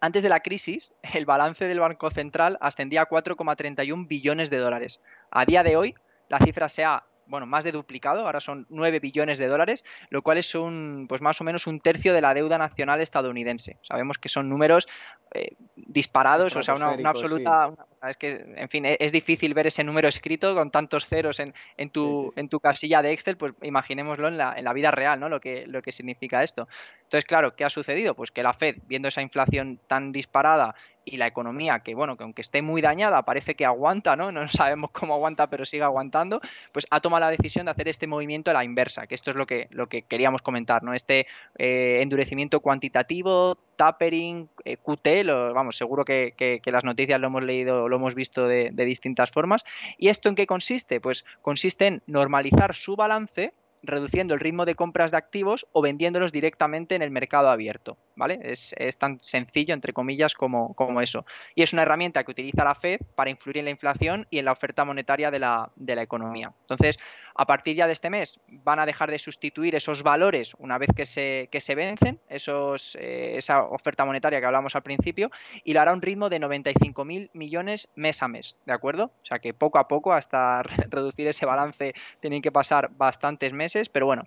[0.00, 5.00] Antes de la crisis, el balance del Banco Central ascendía a 4,31 billones de dólares.
[5.30, 5.94] A día de hoy,
[6.28, 10.22] la cifra se ha bueno, más de duplicado, ahora son 9 billones de dólares, lo
[10.22, 13.78] cual es un, pues más o menos un tercio de la deuda nacional estadounidense.
[13.82, 14.88] Sabemos que son números
[15.34, 17.72] eh, disparados, o sea, una, absoluta,
[18.10, 21.54] es que, en fin, e-, es, difícil ver ese número escrito con tantos ceros en,
[21.76, 25.20] en, tu, en tu casilla de Excel, pues imaginémoslo en la, en la vida real,
[25.20, 25.28] ¿no?
[25.28, 26.68] Lo que, lo que significa esto.
[27.02, 28.14] Entonces, claro, ¿qué ha sucedido?
[28.14, 32.24] Pues que la Fed, viendo esa inflación tan disparada y la economía, que bueno, que
[32.24, 34.32] aunque esté muy dañada, parece que aguanta, ¿no?
[34.32, 36.40] No sabemos cómo aguanta, pero sigue aguantando,
[36.72, 39.36] pues ha tomado la decisión de hacer este movimiento a la inversa, que esto es
[39.36, 40.94] lo que, lo que queríamos comentar, ¿no?
[40.94, 41.26] Este
[41.58, 47.96] eh, endurecimiento cuantitativo, tapering, eh, QT, vamos, seguro que, las noticias lo hemos leído, lo
[47.96, 49.64] hemos visto de distintas formas.
[49.98, 51.00] ¿Y esto en qué consiste?
[51.00, 53.52] Pues consiste en normalizar su balance
[53.86, 57.96] reduciendo el ritmo de compras de activos o vendiéndolos directamente en el mercado abierto.
[58.16, 58.40] ¿vale?
[58.42, 61.24] Es, tan sencillo, entre comillas, como, como, eso.
[61.54, 64.44] Y es una herramienta que utiliza la Fed para influir en la inflación y en
[64.44, 66.52] la oferta monetaria de la, de la economía.
[66.62, 66.98] Entonces,
[67.34, 70.90] a partir ya de este mes, van a dejar de sustituir esos valores una vez
[70.94, 75.30] que se, que se vencen, esos, eh, esa oferta monetaria que hablamos al principio,
[75.64, 79.06] y lo hará a un ritmo de 95.000 millones mes a mes, ¿de acuerdo?
[79.06, 83.73] O sea que poco a poco, hasta reducir ese balance, tienen que pasar bastantes meses,
[83.92, 84.24] pero bueno,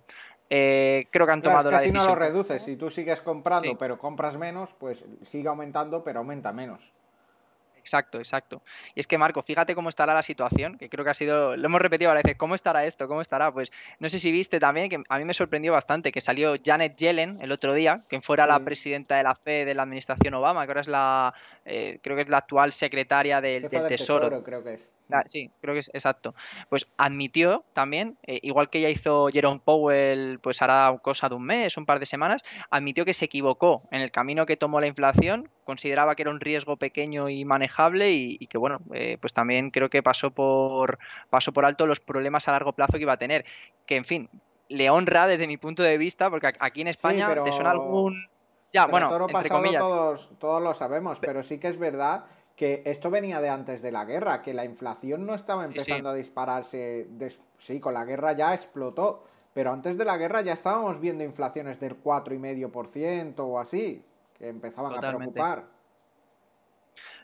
[0.50, 2.00] eh, creo que han tomado la decisión.
[2.00, 6.20] Si no lo reduces, si tú sigues comprando pero compras menos, pues sigue aumentando pero
[6.20, 6.80] aumenta menos.
[7.88, 8.60] Exacto, exacto.
[8.94, 11.66] Y es que, Marco, fíjate cómo estará la situación, que creo que ha sido, lo
[11.66, 13.08] hemos repetido a veces, ¿cómo estará esto?
[13.08, 13.50] ¿Cómo estará?
[13.50, 16.96] Pues no sé si viste también, que a mí me sorprendió bastante, que salió Janet
[16.96, 20.66] Yellen el otro día, que fuera la presidenta de la FED de la administración Obama,
[20.66, 21.32] que ahora es la,
[21.64, 24.42] eh, creo que es la actual secretaria del, tesoro.
[24.42, 24.90] Creo que es.
[25.10, 26.34] Ah, sí, creo que es exacto.
[26.68, 31.44] Pues admitió también, eh, igual que ya hizo Jerome Powell, pues hará cosa de un
[31.44, 34.86] mes, un par de semanas, admitió que se equivocó en el camino que tomó la
[34.86, 39.70] inflación, consideraba que era un riesgo pequeño y manejable y, que bueno, eh, pues también
[39.70, 40.98] creo que pasó por,
[41.30, 43.44] pasó por alto los problemas a largo plazo que iba a tener.
[43.86, 44.28] Que en fin,
[44.68, 48.18] le honra desde mi punto de vista, porque aquí en España te suena algún...
[48.70, 49.80] Ya, bueno, entre comillas.
[49.80, 52.26] Todos, todos lo sabemos, pero sí que es verdad
[52.58, 56.14] que esto venía de antes de la guerra, que la inflación no estaba empezando a
[56.14, 57.06] dispararse,
[57.56, 59.22] sí, con la guerra ya explotó,
[59.54, 64.02] pero antes de la guerra ya estábamos viendo inflaciones del 4,5% o así,
[64.36, 65.66] que empezaban a preocupar.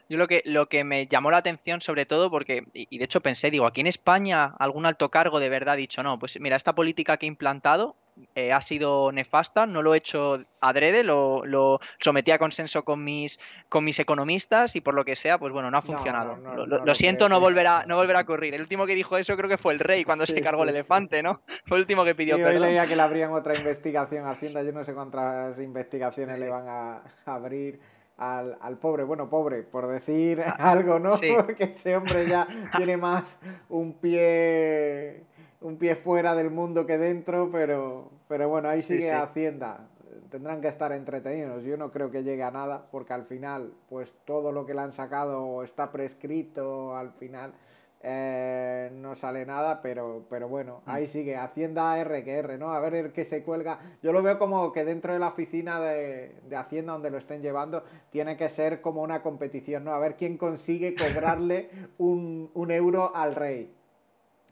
[0.09, 3.05] Yo lo que, lo que me llamó la atención sobre todo porque, y, y de
[3.05, 6.39] hecho pensé, digo, aquí en España algún alto cargo de verdad ha dicho, no, pues
[6.39, 7.97] mira, esta política que he implantado
[8.37, 13.03] eh, ha sido nefasta, no lo he hecho adrede, lo, lo, sometí a consenso con
[13.03, 16.37] mis, con mis economistas y por lo que sea, pues bueno, no ha funcionado.
[16.37, 18.55] lo, siento, no volverá, no volverá a ocurrir.
[18.55, 21.23] El último que dijo eso creo que fue el rey cuando se cargó el elefante,
[21.23, 21.41] ¿no?
[21.67, 22.63] Fue el último que pidió y perdón.
[22.63, 26.69] Hoy leía que le abrían otra investigación Hacienda, yo no sé cuántas investigaciones le van
[26.69, 27.81] a abrir
[28.17, 31.09] al, al, pobre, bueno, pobre, por decir algo, ¿no?
[31.59, 32.47] que ese hombre ya
[32.77, 35.25] tiene más un pie
[35.65, 39.89] un pie fuera del mundo que dentro, pero, pero bueno, ahí sigue Hacienda.
[40.31, 41.65] Tendrán que estar entretenidos.
[41.65, 44.83] Yo no creo que llegue a nada, porque al final, pues todo lo que le
[44.83, 47.55] han sacado está prescrito al final.
[48.03, 50.91] Eh, no sale nada, pero, pero bueno, mm.
[50.91, 52.75] ahí sigue, Hacienda R que R, ¿no?
[52.75, 53.79] A ver el que se cuelga.
[54.03, 57.85] Yo lo veo como que dentro de la oficina de, Hacienda donde lo estén llevando,
[58.11, 59.95] tiene que ser como una competición, ¿no?
[59.95, 63.75] A ver quién consigue cobrarle un, un euro al rey.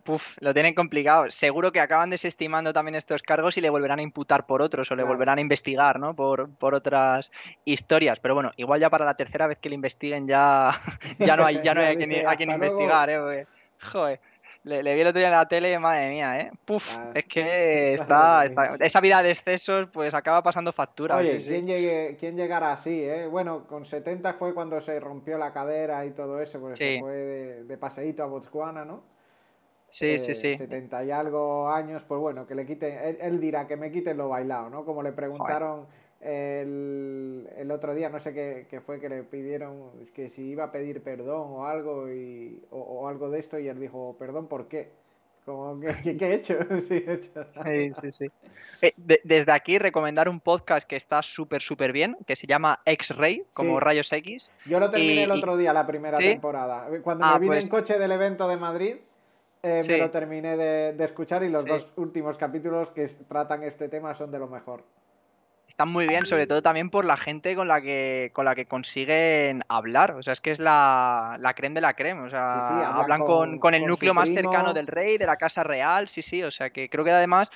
[0.02, 1.30] Puf, lo tienen complicado.
[1.30, 4.96] Seguro que acaban desestimando también estos cargos y le volverán a imputar por otros o
[4.96, 6.14] le volverán a investigar, ¿no?
[6.14, 7.30] Por, por, otras
[7.64, 8.18] historias.
[8.18, 10.72] Pero bueno, igual ya para la tercera vez que le investiguen ya,
[11.18, 11.94] ya no hay, ya no hay
[12.26, 13.46] a quien, investigar, ¿eh?
[13.92, 14.20] Joder.
[14.64, 16.50] Le, vi el otro día en la tele, madre mía, ¿eh?
[16.64, 18.44] Puf, ah, es que está,
[18.78, 21.16] Esa vida de excesos, pues acaba pasando factura.
[21.16, 23.26] Oye, ¿quién, Llegue, ¿quién llegará así, eh?
[23.26, 27.12] Bueno, con 70 fue cuando se rompió la cadera y todo eso, porque se fue
[27.12, 29.02] de, de paseíto a Botswana, ¿no?
[29.92, 30.56] Sí, sí, sí.
[30.56, 34.30] 70 y algo años, pues bueno, que le quiten, él, dirá que me quiten lo
[34.30, 34.86] bailado, ¿no?
[34.86, 35.86] Como le preguntaron
[36.18, 40.72] el, el, otro día, no sé qué, fue que le pidieron, que si iba a
[40.72, 44.92] pedir perdón o algo, y, o, algo de esto, y él dijo, perdón, ¿por qué?
[45.44, 46.56] Como, ¿qué, he hecho?
[46.88, 47.44] sí, he hecho.
[47.62, 48.30] Sí, sí, sí.
[48.80, 53.44] Eh, desde aquí recomendar un podcast que está súper, súper bien, que se llama X-Ray,
[53.52, 54.50] como rayos X.
[54.64, 56.88] Yo lo terminé el otro día, la primera temporada.
[57.02, 58.96] Cuando me ah, vine en pues coche del evento de Madrid,
[59.62, 64.14] eh, me lo terminé de, escuchar y los dos últimos capítulos que tratan este tema
[64.14, 64.82] son de lo mejor.
[65.72, 68.66] Están muy bien, sobre todo también por la gente con la que con la que
[68.66, 70.10] consiguen hablar.
[70.10, 72.20] O sea, es que es la, la creme de la creme.
[72.20, 76.10] O sea, hablan con, con, el núcleo más cercano del rey, de la casa real.
[76.10, 76.42] Sí, sí.
[76.42, 77.50] O sea, que creo que además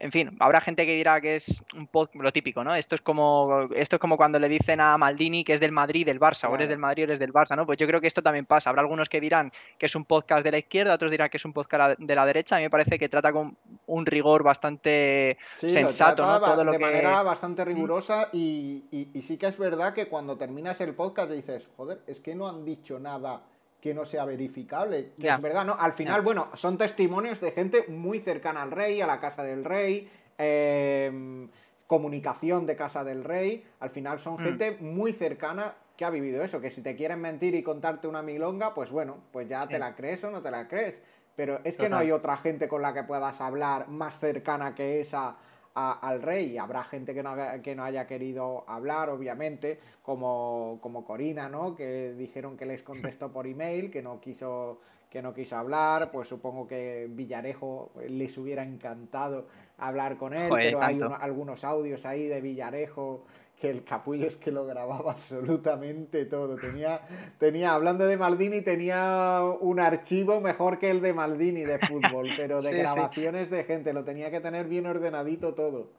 [0.00, 2.74] en fin, habrá gente que dirá que es un poco lo típico, ¿no?
[2.74, 6.06] Esto es como esto es como cuando le dicen a Maldini que es del Madrid,
[6.06, 7.66] del Barça, o eres del Madrid o eres del Barça, ¿no?
[7.66, 8.70] Pues yo creo que esto también pasa.
[8.70, 11.44] Habrá algunos que dirán que es un podcast de la izquierda, otros dirán que es
[11.44, 12.54] un podcast de la derecha.
[12.54, 16.70] A mí me parece que trata con un rigor bastante sensato, ¿no?
[16.70, 21.30] de manera bastante rigurosa y, y sí que es verdad que cuando terminas el podcast
[21.30, 23.42] dices, joder, es que no han dicho nada
[23.80, 25.12] que no sea verificable.
[25.20, 25.74] Que es verdad, ¿no?
[25.78, 29.64] Al final, bueno, son testimonios de gente muy cercana al rey, a la casa del
[29.64, 31.48] rey, em,
[31.86, 33.64] comunicación de casa del rey.
[33.80, 34.44] Al final son mm.
[34.44, 36.60] gente muy cercana que ha vivido eso.
[36.60, 39.94] Que si te quieren mentir y contarte una milonga, pues bueno, pues ya te la
[39.94, 41.00] crees o no te la crees.
[41.36, 45.00] Pero es que no hay otra gente con la que puedas hablar más cercana que
[45.00, 45.36] esa
[45.74, 46.58] al rey.
[46.58, 51.74] Habrá gente que no, que no haya querido hablar, obviamente, como, como Corina, ¿no?
[51.74, 56.28] Que dijeron que les contestó por email, que no quiso que no quiso hablar, pues
[56.28, 59.46] supongo que Villarejo les hubiera encantado
[59.78, 63.24] hablar con él, pero hay algunos audios ahí de Villarejo
[63.60, 66.56] que el capullo es que lo grababa absolutamente todo.
[66.56, 67.00] Tenía,
[67.38, 72.58] tenía, hablando de Maldini, tenía un archivo mejor que el de Maldini de fútbol, pero
[72.60, 75.90] de grabaciones de gente, lo tenía que tener bien ordenadito todo.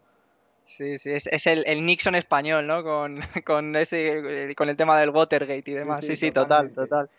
[0.63, 2.83] Sí, sí, es, el, Nixon español, ¿no?
[2.83, 6.05] Con, con, ese, con el tema del Watergate y demás.
[6.05, 7.09] Sí, sí, total, total.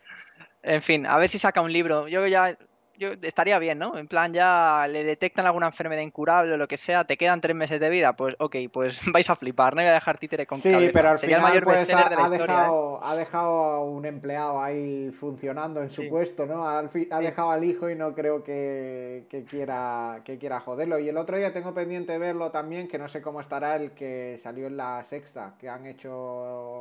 [0.63, 2.07] En fin, a ver si saca un libro.
[2.07, 2.57] Yo ya
[3.01, 3.97] yo estaría bien, ¿no?
[3.97, 7.57] En plan, ya le detectan alguna enfermedad incurable o lo que sea, te quedan tres
[7.57, 10.61] meses de vida, pues ok, pues vais a flipar, no voy a dejar títere con
[10.61, 13.01] Sí, pero al final pues, ha, ha, dejado, ¿eh?
[13.03, 16.69] ha dejado a un empleado ahí funcionando en su puesto, ¿no?
[16.69, 20.99] ha dejado al hijo y no creo que, que, quiera, que quiera joderlo.
[20.99, 24.39] Y el otro día tengo pendiente verlo también, que no sé cómo estará el que
[24.43, 26.13] salió en la sexta, que han hecho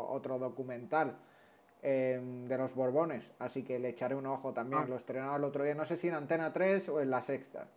[0.10, 1.16] otro documental
[1.82, 3.24] Em, de los Borbones.
[3.40, 4.84] Así que le echaré un ojo también.
[4.84, 4.88] Ah.
[4.90, 7.68] Lo estrenaba el otro día, no sé si en Antena 3 o en la sexta.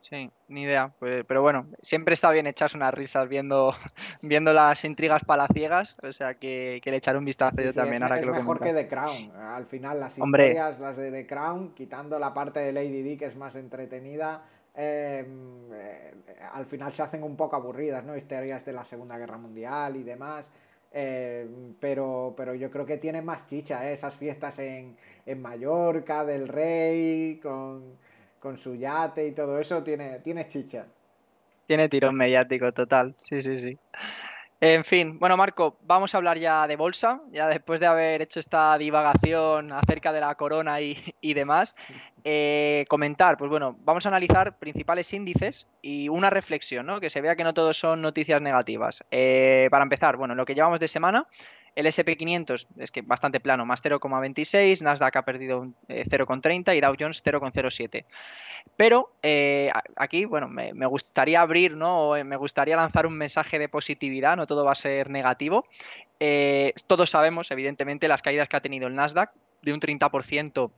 [0.00, 0.92] Sí, ni idea.
[0.98, 3.72] Pues, pero bueno, siempre está bien echarse unas risas viendo,
[4.22, 5.96] viendo las intrigas palaciegas.
[6.02, 8.02] O sea que, que le echaré un vistazo yo también.
[8.02, 9.30] Es, ahora que mejor que The Crown.
[9.36, 13.26] Al final, las historias, las de The Crown, quitando la parte de Lady Di que
[13.26, 14.42] es más entretenida.
[14.74, 16.14] Em, eh,
[16.52, 18.16] al final se hacen un poco aburridas, ¿no?
[18.16, 20.44] Historias de la Segunda Guerra Mundial y demás.
[20.92, 21.46] Eh,
[21.80, 23.92] pero, pero yo creo que tiene más chicha, ¿eh?
[23.92, 24.96] esas fiestas en,
[25.26, 27.98] en, Mallorca, del rey, con,
[28.40, 30.86] con, su yate y todo eso, tiene, tiene chicha.
[31.66, 33.78] Tiene tirón mediático total, sí, sí, sí.
[34.58, 38.40] En fin, bueno Marco, vamos a hablar ya de bolsa, ya después de haber hecho
[38.40, 41.76] esta divagación acerca de la corona y, demás,
[42.24, 47.00] eh, comentar, pues bueno, vamos a analizar principales índices y una reflexión, ¿no?
[47.00, 49.04] Que se vea que no todos son noticias negativas.
[49.10, 51.26] Eh, para empezar, bueno, lo que llevamos de semana,
[51.76, 56.96] el SP500 es que bastante plano, más 0,26, Nasdaq ha perdido 0,30 eh, y Dow
[56.98, 58.06] Jones 0,07.
[58.76, 62.16] Pero eh, aquí, bueno, me, gustaría abrir, ¿no?
[62.16, 65.66] Eh, me gustaría lanzar un mensaje de positividad, no todo va a ser negativo.
[66.86, 70.70] todos sabemos, evidentemente, las caídas que ha tenido el Nasdaq de un 30%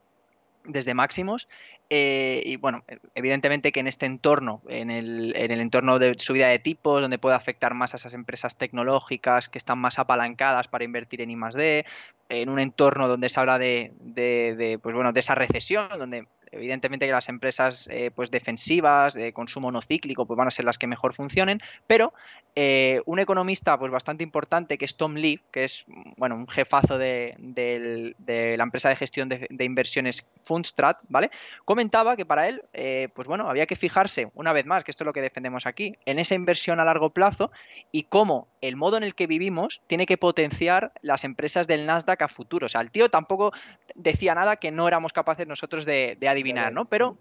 [0.65, 1.49] desde máximos.
[1.91, 7.01] Eh, y bueno, evidentemente que en este entorno, en el, entorno de subida de tipos,
[7.01, 11.31] donde puede afectar más a esas empresas tecnológicas que están más apalancadas para invertir en
[11.31, 11.37] I
[12.29, 17.07] en un entorno donde se habla de, de, pues bueno, de esa recesión, donde Evidentemente
[17.07, 20.79] que las empresas eh, pues defensivas, de consumo no cíclico, pues van a ser las
[20.79, 22.13] que mejor funcionen, pero
[22.55, 25.85] eh, un economista pues bastante importante que es Tom Lee, que es
[26.17, 27.37] bueno, un jefazo de,
[28.19, 31.31] la empresa de gestión de, inversiones Fundstrat, ¿vale?
[31.65, 35.05] Comentaba que para él, eh, pues bueno, había que fijarse, una vez más, que esto
[35.05, 37.51] es lo que defendemos aquí, en esa inversión a largo plazo
[37.93, 42.23] y cómo el modo en el que vivimos tiene que potenciar las empresas del Nasdaq
[42.23, 42.67] a futuro.
[42.67, 43.53] O sea, el tío tampoco
[43.95, 46.87] decía nada que no éramos capaces nosotros de, adivinar, ¿no?
[46.87, 47.19] Pero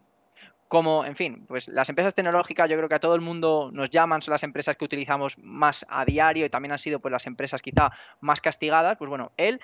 [0.68, 3.90] como, en fin, pues las empresas tecnológicas yo creo que a todo el mundo nos
[3.90, 7.26] llaman, son las empresas que utilizamos más a diario y también han sido pues las
[7.26, 9.62] empresas quizá más castigadas, pues bueno, él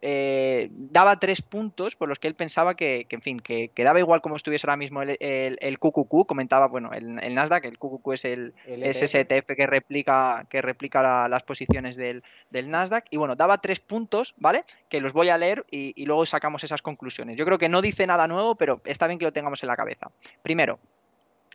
[0.00, 4.20] eh, daba tres puntos por los que él pensaba que, en fin, que, daba igual
[4.20, 8.24] como estuviese ahora mismo el, el, QQQ, comentaba, bueno, el, el, Nasdaq, el QQQ es
[8.24, 14.34] el, SSTF que replica, que replica las posiciones del, Nasdaq, y bueno, daba tres puntos,
[14.36, 14.62] ¿vale?
[14.88, 17.36] Que los voy a leer y, y luego sacamos esas conclusiones.
[17.36, 19.76] Yo creo que no dice nada nuevo, pero está bien que lo tengamos en la
[19.76, 20.10] cabeza.
[20.42, 20.78] Primero,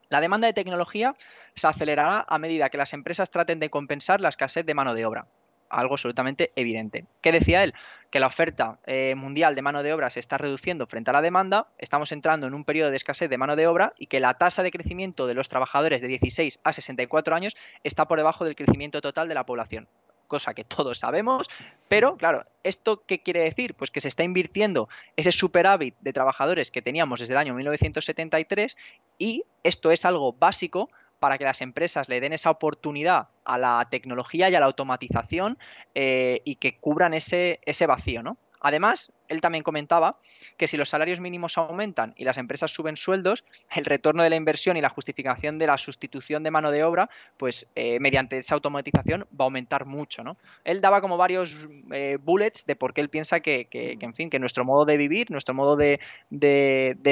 [0.10, 1.16] la demanda de tecnología
[1.56, 5.06] se acelerará a medida que las empresas traten de compensar la escasez de mano de
[5.06, 5.28] obra
[5.74, 7.06] algo absolutamente evidente.
[7.22, 7.74] ¿Qué decía él?
[8.10, 11.22] Que la oferta eh, mundial de mano de obra se está reduciendo frente a la
[11.22, 14.36] demanda, estamos entrando en un periodo de escasez de mano de obra y que la
[14.36, 18.56] tasa de crecimiento de los trabajadores de 16 a 64 años está por debajo del
[18.56, 19.88] crecimiento total de la población
[20.34, 21.48] cosa que todos sabemos,
[21.88, 23.76] pero claro, ¿esto qué quiere decir?
[23.76, 28.76] Pues que se está invirtiendo ese superávit de trabajadores que teníamos desde el año 1973
[29.20, 30.90] y esto es algo básico
[31.24, 35.58] para que las empresas le den esa oportunidad a la tecnología y a la automatización
[35.96, 38.38] eh, y que cubran ese, ese vacío, ¿no?
[38.64, 40.20] Además, él también comentaba
[40.56, 43.44] que si los salarios mínimos aumentan y las empresas suben sueldos,
[43.76, 47.10] el retorno de la inversión y la justificación de la sustitución de mano de obra,
[47.36, 50.24] pues eh, mediante esa automatización va a aumentar mucho.
[50.24, 50.38] ¿no?
[50.64, 54.40] Él daba como varios eh, bullets de por qué él piensa que, en fin, que
[54.40, 56.00] nuestro modo de vivir, nuestro modo de,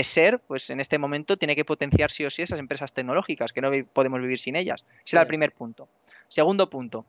[0.04, 3.60] ser, pues en este momento tiene que potenciar sí o sí esas empresas tecnológicas, que
[3.60, 4.86] no podemos vivir sin ellas.
[5.06, 5.90] Ese era el primer punto.
[6.30, 7.06] Segundo punto,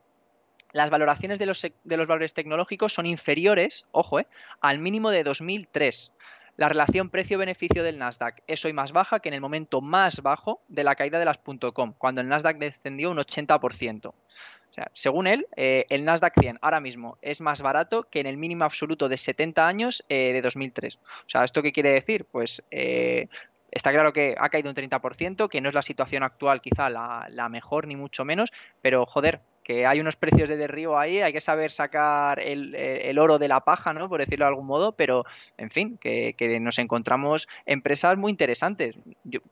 [0.72, 4.26] las valoraciones de los, de los valores tecnológicos son inferiores, ojo, eh,
[4.61, 6.12] al mínimo de 2003.
[6.56, 10.61] La relación precio-beneficio del Nasdaq es hoy más baja que en el momento más bajo
[10.68, 11.38] de la caída de las
[11.72, 14.06] .com, cuando el Nasdaq descendió un 80%.
[14.06, 18.26] O sea, según él, eh, el Nasdaq 100 ahora mismo es más barato que en
[18.26, 20.96] el mínimo absoluto de 70 años eh, de 2003.
[20.96, 22.24] O sea, ¿esto qué quiere decir?
[22.24, 26.88] Pues está claro que ha caído un 30%, que no es la situación actual quizá
[26.88, 31.20] la, la mejor ni mucho menos, pero joder, que hay unos precios de derribo ahí,
[31.20, 34.09] hay que saber sacar el, oro de la paja, ¿no?
[34.09, 35.25] Por decirlo de algún modo, pero
[35.57, 38.94] en fin, que, nos encontramos empresas muy interesantes.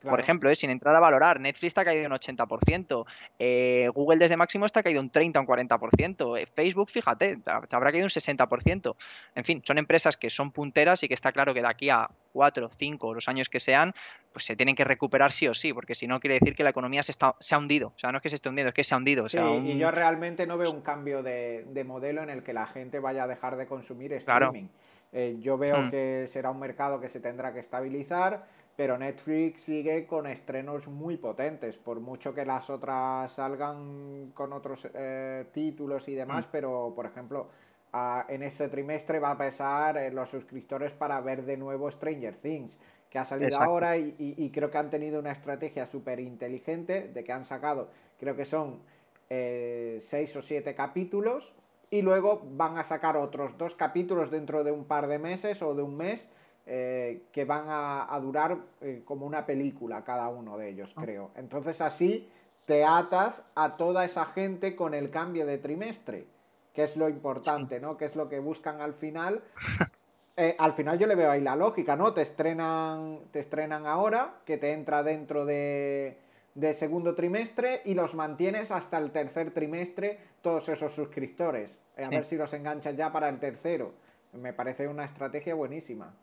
[0.03, 0.55] Por ejemplo, ¿eh?
[0.55, 3.07] sin entrar a valorar, Netflix ha caído un 80%,
[3.39, 7.91] eh, Google desde máximo está caído un 30 o un 40%, eh, Facebook, fíjate, habrá
[7.91, 8.97] caído un 60%.
[9.35, 12.09] En fin, son empresas que son punteras y que está claro que de aquí a
[12.33, 13.93] cuatro, cinco, los años que sean,
[14.33, 16.71] pues se tienen que recuperar sí o sí, porque si no quiere decir que la
[16.71, 17.89] economía se, está, se ha hundido.
[17.89, 19.29] O sea, no es que se esté hundiendo, es que se ha hundido.
[19.29, 23.01] Sí, y yo realmente no veo un cambio de, modelo en el que la gente
[23.01, 24.69] vaya a dejar de consumir streaming.
[25.13, 25.91] Eh, yo veo hmm.
[25.91, 31.19] que será un mercado que se tendrá que estabilizar, pero Netflix sigue con estrenos muy
[31.19, 36.51] potentes, por mucho que las otras salgan con otros eh, títulos y demás, hmm.
[36.51, 37.51] pero por ejemplo
[38.29, 42.79] en este trimestre va a pesar eh, los suscriptores para ver de nuevo Stranger Things,
[43.11, 47.33] que ha salido ahora y, creo que han tenido una estrategia súper inteligente de que
[47.33, 48.79] han sacado, creo que son
[49.31, 51.55] eh, seis o siete capítulos
[51.89, 55.75] y luego van a sacar otros dos capítulos dentro de un par de meses o
[55.75, 56.29] de un mes
[56.67, 58.59] eh, que van a, durar
[59.05, 61.03] como una película cada uno de ellos, ah.
[61.03, 61.31] creo.
[61.37, 62.29] Entonces así
[62.67, 66.27] te atas a toda esa gente con el cambio de trimestre
[66.75, 67.97] que es lo importante, ¿no?
[67.97, 69.43] Que es lo que buscan al final.
[70.37, 72.15] Eh, al final yo le veo ahí la lógica, ¿no?
[72.15, 76.17] Te estrenan, te estrenan ahora, que te entra dentro de,
[76.55, 81.79] de segundo trimestre y los mantienes hasta el tercer trimestre todos esos suscriptores.
[81.97, 83.93] A ver si los enganchas ya para el tercero.
[84.33, 86.15] Me parece una estrategia buenísima.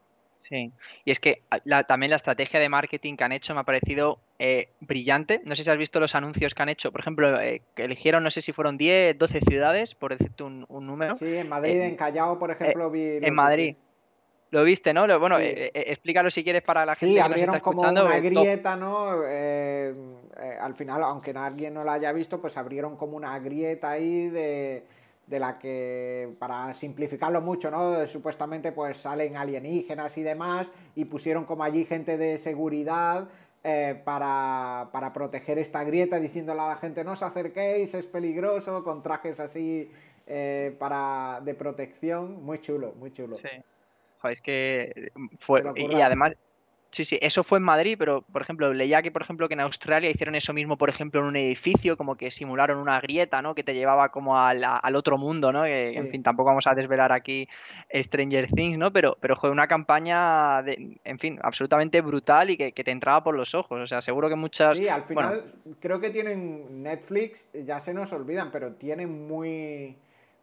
[0.50, 0.72] Sí,
[1.04, 4.20] y es que ah, también la estrategia de marketing que han hecho me ha parecido
[4.40, 5.42] eh, brillante.
[5.46, 6.92] No sé si has visto los anuncios que han hecho.
[6.92, 10.66] Por ejemplo, eh, que eligieron, no sé si fueron 10, 12 ciudades, por decirte un,
[10.70, 11.18] número.
[11.18, 13.20] Sí, en Madrid, en Callao, por ejemplo, vi.
[13.22, 13.76] En Madrid.
[14.52, 15.20] Lo viste, ¿no?
[15.20, 19.10] bueno, eh, explícalo si quieres para la gente que nos está como una grieta, ¿no?
[20.62, 24.84] al final, aunque alguien no la haya visto, pues abrieron como una grieta ahí de
[25.28, 28.08] de la que, para simplificarlo mucho, ¿no?
[28.08, 33.28] Supuestamente pues salen alienígenas y demás y pusieron como allí gente de seguridad
[33.64, 39.04] eh, para, proteger esta grieta diciéndole a la gente no os acerquéis, es peligroso, con
[39.04, 39.92] trajes así
[40.26, 43.38] eh, para, de protección, muy chulo, muy chulo.
[43.38, 43.50] Sí.
[44.24, 46.34] Es que fue, y además
[46.90, 49.60] Sí, sí, eso fue en Madrid, pero por ejemplo, leía que por ejemplo que en
[49.60, 53.56] Australia hicieron eso mismo, por ejemplo, en un edificio, como que simularon una grieta, ¿no?
[53.56, 54.64] Que te llevaba como al,
[54.96, 55.66] otro mundo, ¿no?
[55.66, 57.48] En fin, tampoco vamos a desvelar aquí
[57.94, 58.92] Stranger Things, ¿no?
[58.94, 63.36] Pero, pero fue una campaña, de, en fin, absolutamente brutal y que, te entraba por
[63.36, 63.80] los ojos.
[63.80, 64.78] O sea, seguro que muchas.
[64.78, 69.98] Sí, al final creo que tienen Netflix, ya se nos olvidan, pero tienen muy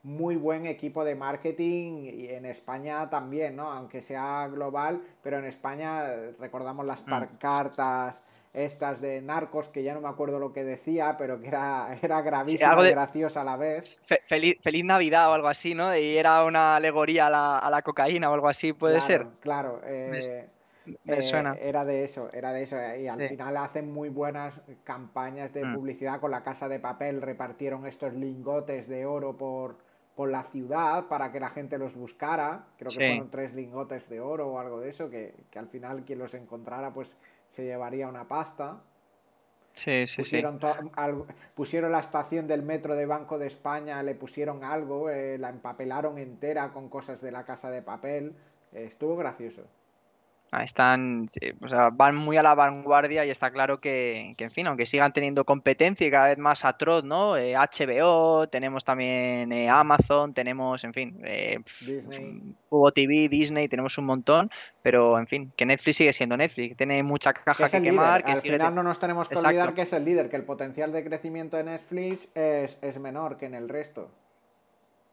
[0.05, 3.71] muy buen equipo de marketing y en España también, ¿no?
[3.71, 7.39] Aunque sea global, pero en España eh, recordamos las mm.
[7.39, 11.89] cartas estas de narcos, que ya no me acuerdo lo que decía, pero que era,
[12.03, 14.01] era gravísima y graciosa a la vez.
[14.29, 15.97] Feliz, feliz, Navidad o algo así, ¿no?
[15.97, 19.27] Y era una alegoría a la, cocaína o algo así, ¿puede ser?
[19.41, 20.47] Claro, eh,
[21.07, 21.57] eh, suena.
[21.61, 22.77] era de eso, era de eso.
[23.01, 25.75] Y al final hacen muy buenas campañas de mm.
[25.75, 29.84] publicidad con la casa de papel, repartieron estos lingotes de oro por
[30.15, 32.67] por la ciudad para que la gente los buscara.
[32.79, 36.19] Creo que fueron tres lingotes de oro o algo de eso, que, al final quien
[36.19, 37.09] los encontrara pues
[37.51, 38.81] se llevaría una pasta.
[39.73, 41.35] Sí, sí, pusieron sí.
[41.57, 46.19] pusieron la estación del metro de Banco de España, le pusieron algo, eh, la empapelaron
[46.19, 48.37] entera con cosas de la casa de papel.
[48.73, 49.65] estuvo gracioso
[50.63, 51.27] están,
[51.61, 55.13] o sea, van muy a la vanguardia y está claro que, en fin, aunque sigan
[55.13, 57.33] teniendo competencia y cada vez más atroz, ¿no?
[57.33, 62.43] HBO, eh, tenemos también eh, Amazon, tenemos, en fin, eh, Disney.
[62.69, 64.51] Hugo TV, Disney, tenemos un montón,
[64.83, 68.25] pero en fin, que Netflix sigue siendo Netflix, tiene mucha caja que, quemar.
[68.25, 70.93] Que Al final no nos tenemos que olvidar que es el líder, que el potencial
[70.93, 74.11] de crecimiento de Netflix es, es menor que en el resto.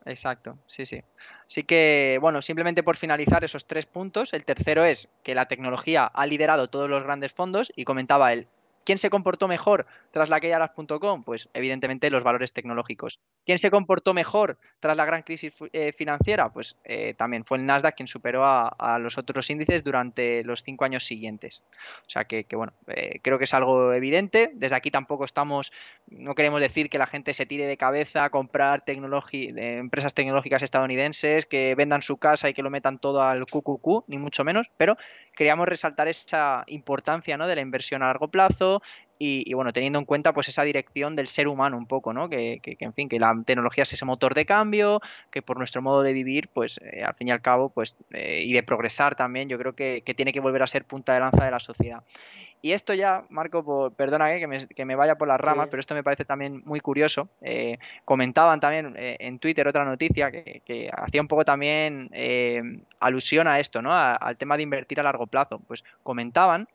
[0.06, 1.04] Exacto, sí, sí.
[1.46, 6.06] Así que, bueno, simplemente por finalizar esos tres puntos, el tercero es que la tecnología
[6.06, 8.48] ha liderado todos los grandes fondos y comentaba él,
[8.84, 11.24] ¿Quién se comportó mejor tras la las.com?
[11.24, 13.20] Pues evidentemente los valores tecnológicos.
[13.46, 16.52] ¿Quién se comportó mejor tras la gran crisis eh, financiera?
[16.52, 20.86] Pues eh, también fue el Nasdaq quien superó a, los otros índices durante los cinco
[20.86, 21.64] años siguientes.
[22.08, 24.52] O sea que, bueno, eh, creo que es algo evidente.
[24.54, 25.72] Desde aquí tampoco estamos,
[26.08, 31.46] no queremos decir que la gente se tire de cabeza a comprar empresas tecnológicas estadounidenses
[31.46, 34.98] que vendan su casa y que lo metan todo al QQQ, ni mucho menos, pero
[35.36, 37.48] queríamos resaltar esa importancia ¿no?
[37.48, 38.71] de la inversión a largo plazo
[39.24, 42.28] y, bueno, teniendo en cuenta pues esa dirección del ser humano un poco, ¿no?
[42.28, 45.00] Que, en fin, que la tecnología es ese motor de cambio,
[45.30, 48.42] que por nuestro modo de vivir, pues eh, al fin y al cabo, pues, eh,
[48.44, 51.46] y de progresar también, yo creo que, tiene que volver a ser punta de lanza
[51.46, 52.04] de la sociedad.
[52.64, 56.04] Y esto ya, Marco, perdona eh, que, me, vaya por las ramas, pero esto me
[56.04, 57.30] parece también muy curioso.
[58.06, 62.10] comentaban también en Twitter otra noticia que, hacía un poco también
[63.00, 63.94] alusión a esto, ¿no?
[63.94, 65.60] al tema de invertir a largo plazo.
[65.60, 66.68] Pues comentaban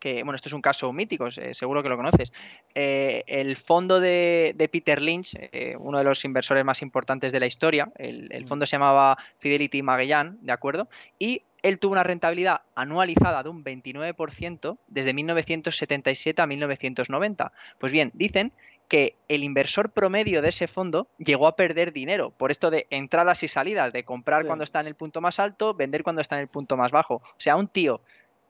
[0.00, 2.32] que, bueno, esto es un caso mítico, seguro que lo conoces.
[2.74, 7.46] Eh, el fondo de, Peter Lynch, eh, uno de los inversores más importantes de la
[7.46, 10.88] historia, el, fondo se llamaba Fidelity Magellan, ¿de acuerdo?
[11.18, 17.52] Y él tuvo una rentabilidad anualizada de un 29% desde 1977 a 1990.
[17.78, 18.52] Pues bien, dicen
[18.88, 23.42] que el inversor promedio de ese fondo llegó a perder dinero por esto de entradas
[23.44, 26.42] y salidas, de comprar cuando está en el punto más alto, vender cuando está en
[26.42, 27.16] el punto más bajo.
[27.16, 28.00] O sea, un tío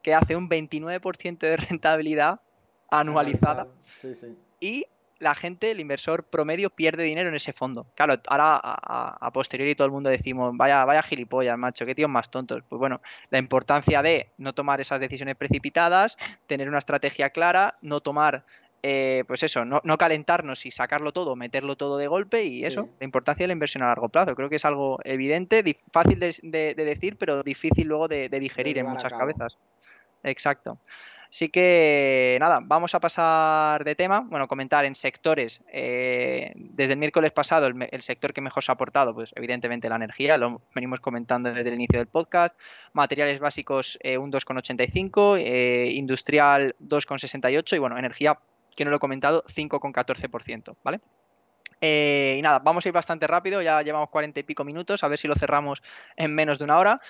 [0.03, 2.40] que hace un 29% de rentabilidad
[2.90, 3.68] anualizada.
[4.61, 4.86] Y
[5.18, 7.86] la gente, el inversor promedio, pierde dinero en ese fondo.
[7.94, 12.30] Claro, ahora a, posteriori todo el mundo decimos, vaya, vaya gilipollas, macho, qué tíos más
[12.30, 12.62] tontos.
[12.68, 18.01] Pues bueno, la importancia de no tomar esas decisiones precipitadas, tener una estrategia clara, no
[18.01, 18.44] tomar
[18.82, 23.05] eh, pues eso, no, calentarnos y sacarlo todo, meterlo todo de golpe y eso, la
[23.05, 24.34] importancia de la inversión a largo plazo.
[24.34, 29.12] Creo que es algo evidente, fácil de, decir, pero difícil luego de, digerir en muchas
[29.12, 29.59] cabezas.
[30.23, 30.79] Exacto.
[31.31, 34.21] Así que nada, vamos a pasar de tema.
[34.21, 35.62] Bueno, comentar en sectores.
[35.73, 39.95] Eh, desde el miércoles pasado, el, sector que mejor se ha aportado, pues evidentemente la
[39.95, 42.59] energía, lo venimos comentando desde el inicio del podcast.
[42.95, 48.37] Materiales básicos, eh, un 2,85, eh, industrial 2,68 y bueno, energía
[48.77, 51.01] que no lo he comentado, 5,14%, ¿vale?
[51.81, 55.09] Eh, y nada, vamos a ir bastante rápido, ya llevamos 40 y pico minutos, a
[55.09, 55.83] ver si lo cerramos
[56.16, 57.01] en menos de una hora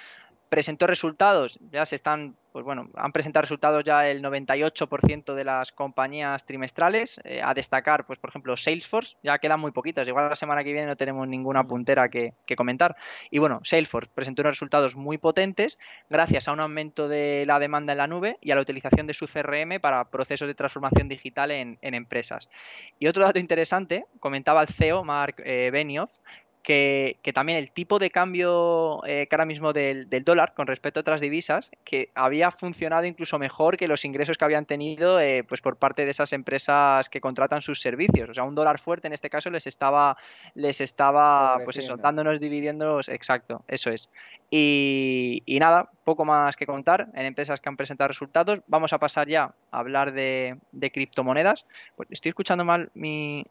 [0.50, 5.70] presentó resultados, ya se están, pues bueno, han presentado resultados ya el 98% de las
[5.70, 10.34] compañías trimestrales, eh, a destacar, pues por ejemplo, Salesforce, ya quedan muy poquitas, igual la
[10.34, 12.96] semana que viene no tenemos ninguna puntera que, comentar.
[13.30, 15.78] Y bueno, Salesforce presentó unos resultados muy potentes
[16.10, 19.14] gracias a un aumento de la demanda en la nube y a la utilización de
[19.14, 22.50] su CRM para procesos de transformación digital en, empresas.
[22.98, 26.18] Y otro dato interesante, comentaba el CEO, Mark eh, Benioff,
[26.62, 31.02] que, también el tipo de cambio eh, que ahora mismo del, dólar con respecto a
[31.02, 35.60] otras divisas, que había funcionado incluso mejor que los ingresos que habían tenido eh, pues
[35.60, 38.28] por parte de esas empresas que contratan sus servicios.
[38.28, 40.16] O sea, un dólar fuerte en este caso les estaba,
[40.54, 44.10] les estaba pues eso, dándonos dividendos, exacto, eso es.
[44.50, 48.60] Y, nada, poco más que contar en empresas que han presentado resultados.
[48.66, 51.66] Vamos a pasar ya a hablar de, de criptomonedas.
[51.96, 53.46] Pues estoy escuchando mal mi,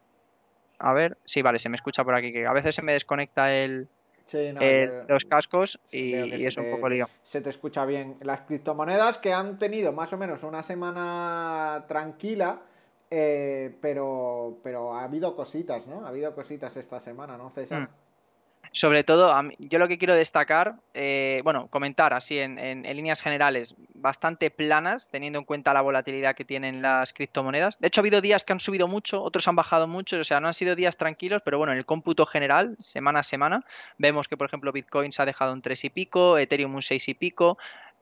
[0.79, 3.53] a ver, sí, vale, se me escucha por aquí, que a veces se me desconecta
[3.53, 3.87] el,
[5.07, 6.13] los cascos y,
[6.45, 7.07] es un poco lío.
[7.23, 8.17] Se te escucha bien.
[8.21, 12.61] Las criptomonedas que han tenido más o menos una semana tranquila,
[13.09, 16.05] eh, pero, pero ha habido cositas, ¿no?
[16.05, 17.81] Ha habido cositas esta semana, ¿no, César?
[17.81, 17.87] Mm.
[18.71, 24.51] Sobre todo, yo lo que quiero destacar, eh, bueno, comentar así en, líneas generales, bastante
[24.51, 27.77] planas, teniendo en cuenta la volatilidad que tienen las criptomonedas.
[27.79, 30.39] De hecho, ha habido días que han subido mucho, otros han bajado mucho, o sea,
[30.39, 33.65] no han sido días tranquilos, pero bueno, en el cómputo general, semana a semana,
[33.97, 37.09] vemos que, por ejemplo, Bitcoin se ha dejado un 3 y pico, Ethereum un 6
[37.09, 37.57] y pico,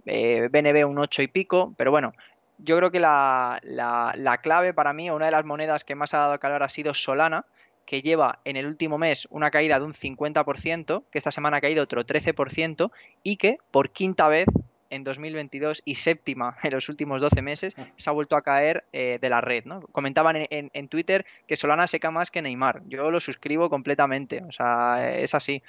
[0.05, 2.13] BNB eh, un 8 y pico, pero bueno,
[2.57, 6.19] yo creo que la, la, clave para mí, una de las monedas que más ha
[6.19, 7.45] dado calor ha sido Solana,
[7.87, 11.61] que lleva en el último mes una caída de un 50%, que esta semana ha
[11.61, 12.91] caído otro 13%
[13.23, 14.45] y que por quinta vez
[14.89, 17.87] en 2022 y séptima en los últimos 12 meses ah.
[17.95, 19.65] se ha vuelto a caer eh, de la red.
[19.65, 19.81] ¿no?
[19.81, 22.81] Comentaban en, en, Twitter que Solana seca más que Neymar.
[22.87, 24.43] Yo lo suscribo completamente.
[24.47, 25.63] O sea, es así.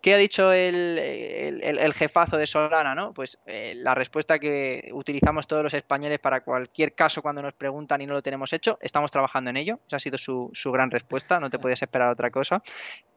[0.00, 2.94] ¿Qué ha dicho el, jefazo de Solana?
[2.94, 3.12] ¿no?
[3.12, 8.00] Pues eh, la respuesta que utilizamos todos los españoles para cualquier caso cuando nos preguntan
[8.00, 9.78] y no lo tenemos hecho, estamos trabajando en ello.
[9.86, 12.62] Esa ha sido su, gran respuesta, no te puedes esperar otra cosa.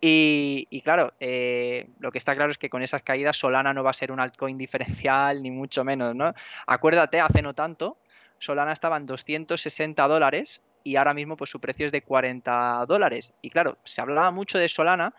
[0.01, 3.91] Y, claro, eh, lo que está claro es que con esas caídas Solana no va
[3.91, 6.15] a ser un altcoin diferencial, ni mucho menos.
[6.15, 6.33] ¿no?
[6.67, 7.97] Acuérdate, hace no tanto,
[8.39, 13.33] Solana estaba en 260 dólares y ahora mismo pues su precio es de 40 dólares.
[13.41, 15.13] Y claro, se hablaba mucho de Solana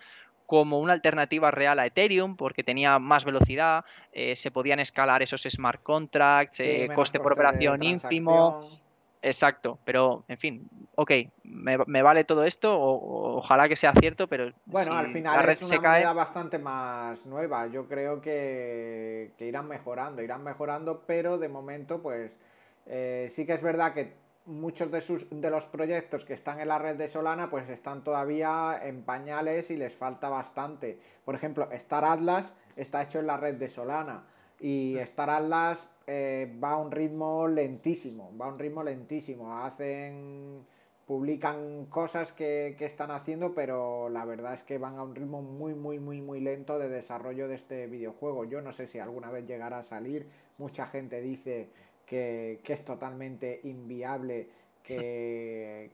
[0.47, 5.43] como una alternativa real a Ethereum porque tenía más velocidad, eh, se podían escalar esos
[5.43, 8.84] smart contracts, eh, coste por operación ínfimo.
[9.25, 11.11] Exacto, pero en fin, ok,
[11.45, 14.53] me, vale todo esto, o, ojalá que sea cierto, pero.
[14.67, 17.67] Bueno, al final es una moneda bastante más nueva.
[17.69, 22.33] Yo creo que, irán mejorando, irán mejorando, pero de momento, pues
[22.85, 24.13] eh, sí que es verdad que
[24.45, 28.05] muchos de, sus, de los proyectos que están en la red de Solana pues están
[28.05, 31.01] todavía en pañales y les falta bastante.
[31.25, 34.25] Por ejemplo, Star Atlas está hecho en la red de Solana
[34.65, 39.59] y Star Atlas eh, va a un ritmo lentísimo, va a un ritmo lentísimo.
[39.59, 40.65] Hacen,
[41.07, 45.75] publican cosas que, están haciendo, pero la verdad es que van a un ritmo muy,
[45.75, 48.47] muy, muy, muy lento de desarrollo de este videojuego.
[48.47, 50.29] Yo no sé si alguna vez llegará a salir.
[50.57, 51.69] Mucha gente dice
[52.07, 54.49] que, es totalmente inviable
[54.83, 55.91] que,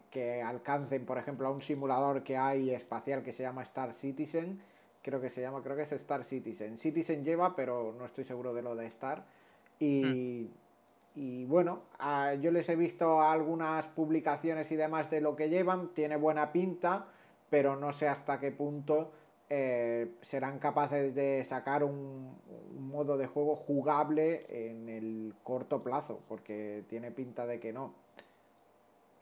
[0.47, 4.61] alcancen, por ejemplo, a un simulador que hay espacial que se llama Star Citizen.
[5.03, 6.79] Creo que se llama, creo que es Star Citizen.
[6.79, 9.25] Citizen lleva, pero no estoy seguro de lo de Star.
[9.79, 10.49] Y, hmm.
[11.15, 11.83] y bueno,
[12.41, 15.89] yo les he visto algunas publicaciones y demás de lo que llevan.
[15.95, 17.07] Tiene buena pinta,
[17.49, 19.11] pero no sé hasta qué punto
[19.53, 22.39] eh, serán capaces de sacar un,
[22.79, 27.93] modo de juego jugable en el corto plazo, porque tiene pinta de que no.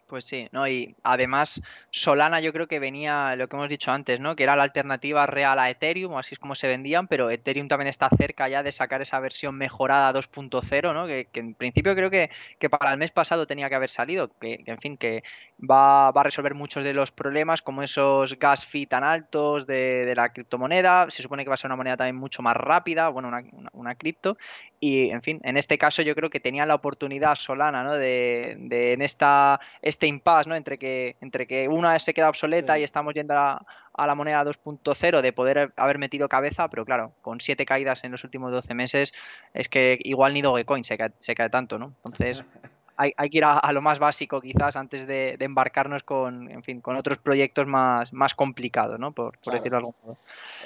[0.09, 0.67] Pues sí, ¿no?
[0.67, 4.37] Y además Solana yo creo que venía, lo que hemos dicho antes, ¿no?
[4.37, 7.89] Que era la alternativa real a Ethereum, así es como se vendían, pero Ethereum también
[7.89, 11.07] está cerca ya de sacar esa versión mejorada 2.0, ¿no?
[11.07, 12.31] Que, en principio creo que,
[12.71, 15.25] para el mes pasado tenía que haber salido, que, en fin, que
[15.59, 20.33] va, a resolver muchos de los problemas, como esos gas fee tan altos de, la
[20.33, 23.45] criptomoneda, se supone que va a ser una moneda también mucho más rápida, bueno, una,
[23.75, 24.39] una, cripto,
[24.81, 27.95] y en fin, en este caso yo creo que tenía la oportunidad Solana, ¿no?
[27.95, 30.55] De, de en esta este impasse, ¿no?
[30.55, 33.65] Entre que, entre que una se queda obsoleta y estamos yendo a,
[33.97, 38.23] la moneda 2.0 de poder haber metido cabeza, pero claro, con siete caídas en los
[38.23, 39.13] últimos 12 meses,
[39.53, 41.95] es que igual ni Dogecoin se cae, se cae tanto, ¿no?
[42.05, 42.45] Entonces,
[42.99, 46.97] hay, que ir a, lo más básico quizás antes de, embarcarnos con, en fin, con
[46.97, 49.13] otros proyectos más, más complicados, ¿no?
[49.13, 50.17] Por, decirlo de algún modo.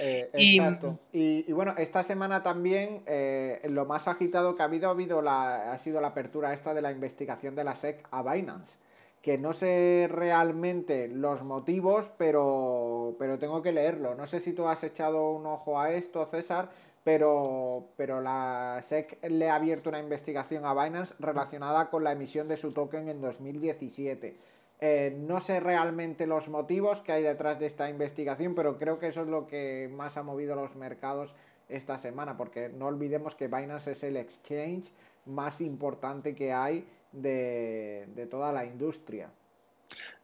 [0.01, 0.99] Eh, exacto.
[1.12, 5.72] Y, bueno, esta semana también eh, lo más agitado que ha habido, ha, habido la,
[5.72, 8.83] ha sido la apertura esta de la investigación de la SEC a Binance
[9.20, 14.16] que no sé realmente los motivos, pero, pero tengo que leerlo.
[14.16, 16.70] No sé si tú has echado un ojo a esto, César,
[17.05, 22.48] pero, pero la SEC le ha abierto una investigación a Binance relacionada con la emisión
[22.48, 24.36] de su token en 2017.
[24.80, 29.09] Eh, no sé realmente los motivos que hay detrás de esta investigación, pero creo que
[29.09, 31.34] eso es lo que más ha movido los mercados
[31.68, 34.92] esta semana, porque no olvidemos que Binance es el exchange
[35.26, 39.30] más importante que hay de, toda la industria.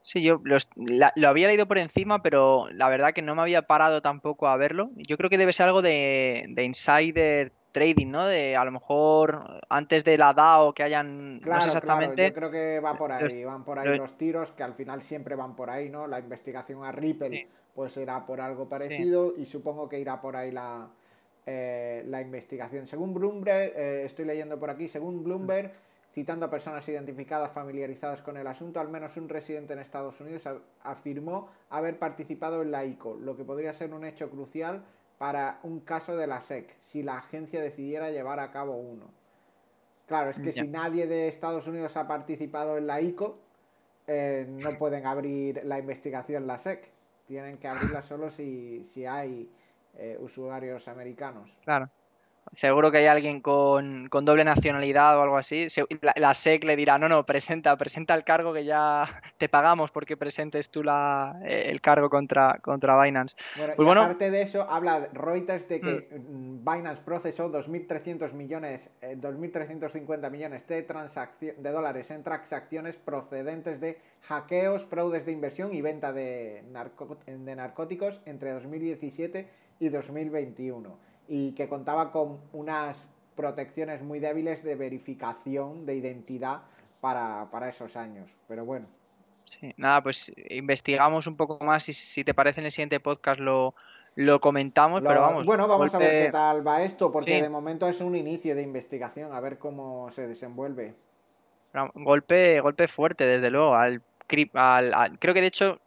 [0.09, 4.00] Sí, yo lo había leído por encima, pero la verdad que no me había parado
[4.00, 4.90] tampoco a verlo.
[4.96, 8.26] Yo creo que debe ser algo de, insider trading, ¿no?
[8.26, 11.40] De a lo mejor antes de la DAO que hayan.
[11.42, 12.26] Claro, exactamente.
[12.26, 15.34] Yo creo que va por ahí, van por ahí los tiros, que al final siempre
[15.34, 16.06] van por ahí, ¿no?
[16.06, 20.50] La investigación a Ripple, pues irá por algo parecido y supongo que irá por ahí
[20.50, 20.88] la,
[21.44, 22.86] eh, la investigación.
[22.86, 25.70] Según Bloomberg, eh, estoy leyendo por aquí, según Bloomberg.
[26.12, 30.48] Citando a personas identificadas familiarizadas con el asunto, al menos un residente en Estados Unidos
[30.82, 34.82] afirmó haber participado en la ICO, lo que podría ser un hecho crucial
[35.18, 39.11] para un caso de la SEC, si la agencia decidiera llevar a cabo uno.
[40.06, 43.38] Claro, es que si nadie de Estados Unidos ha participado en la ICO,
[44.06, 46.90] eh, no pueden abrir la investigación la SEC.
[47.26, 49.50] Tienen que abrirla solo si, si hay
[49.98, 51.54] eh, usuarios americanos.
[51.62, 51.90] Claro.
[52.53, 55.68] Seguro que hay alguien con, doble nacionalidad o algo así.
[56.16, 59.05] La, SEC le dirá, no, no, presenta, presenta el cargo que ya
[59.38, 63.36] te pagamos porque presentes tú la, eh, el cargo contra, contra Binance.
[63.57, 66.64] Bueno, pues aparte de eso, habla Reuters de que mm.
[66.64, 74.84] Binance procesó 2.300 millones, 2.350 eh, millones de, de dólares en transacciones procedentes de hackeos,
[74.84, 76.64] fraudes de inversión y venta de,
[77.26, 79.49] de narcóticos entre 2017
[79.80, 83.06] y 2021 y que contaba con unas
[83.36, 86.62] protecciones muy débiles de verificación de identidad
[87.00, 88.28] para, esos años.
[88.48, 88.86] Pero bueno.
[89.44, 93.40] Sí, nada, pues investigamos un poco más y si te parece en el siguiente podcast
[93.40, 93.74] lo,
[94.14, 95.46] lo comentamos, pero vamos.
[95.46, 98.62] Bueno, vamos a ver qué tal va esto, porque de momento es un inicio de
[98.62, 100.94] investigación, a ver cómo se desenvuelve.
[101.94, 105.80] Golpe, golpe fuerte, desde luego, al creo que de hecho,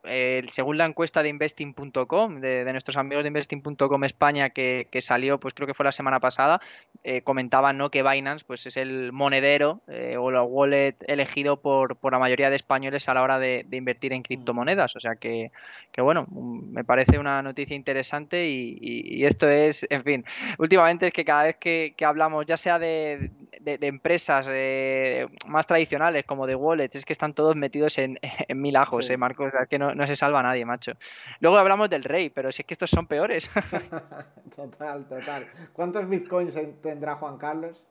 [0.47, 5.67] según la encuesta de investing.com, de, nuestros amigos de investing.com España, que, salió, pues creo
[5.67, 6.59] que fue la semana pasada,
[7.03, 7.89] eh, comentaban ¿no?
[7.89, 12.49] que Binance pues, es el monedero eh, o la wallet elegido por, por, la mayoría
[12.49, 14.95] de españoles a la hora de, invertir en criptomonedas.
[14.95, 15.51] O sea que,
[15.91, 20.25] que, bueno, me parece una noticia interesante y, esto es, en fin,
[20.57, 23.31] últimamente es que cada vez que, hablamos, ya sea de,
[23.65, 28.17] empresas eh, más tradicionales como de wallets, es que están todos metidos en
[28.55, 30.93] mil ajos, eh, Marcos, que no, se salva nadie, macho.
[31.39, 33.49] Luego hablamos del rey, pero si es que estos son peores.
[34.55, 35.47] total, total.
[35.73, 37.85] ¿Cuántos bitcoins tendrá Juan Carlos?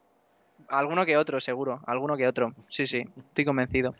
[0.68, 2.52] Alguno que otro, seguro, alguno que otro.
[2.68, 3.94] Sí, sí, estoy convencido.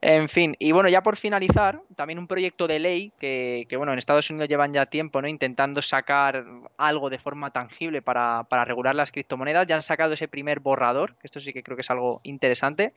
[0.00, 3.98] En fin, y bueno, ya por finalizar, también un proyecto de ley que, bueno, en
[3.98, 5.26] Estados Unidos llevan ya tiempo, ¿no?
[5.26, 6.44] Intentando sacar
[6.76, 9.66] algo de forma tangible para, para, regular las criptomonedas.
[9.66, 12.92] Ya han sacado ese primer borrador, que esto sí que creo que es algo interesante.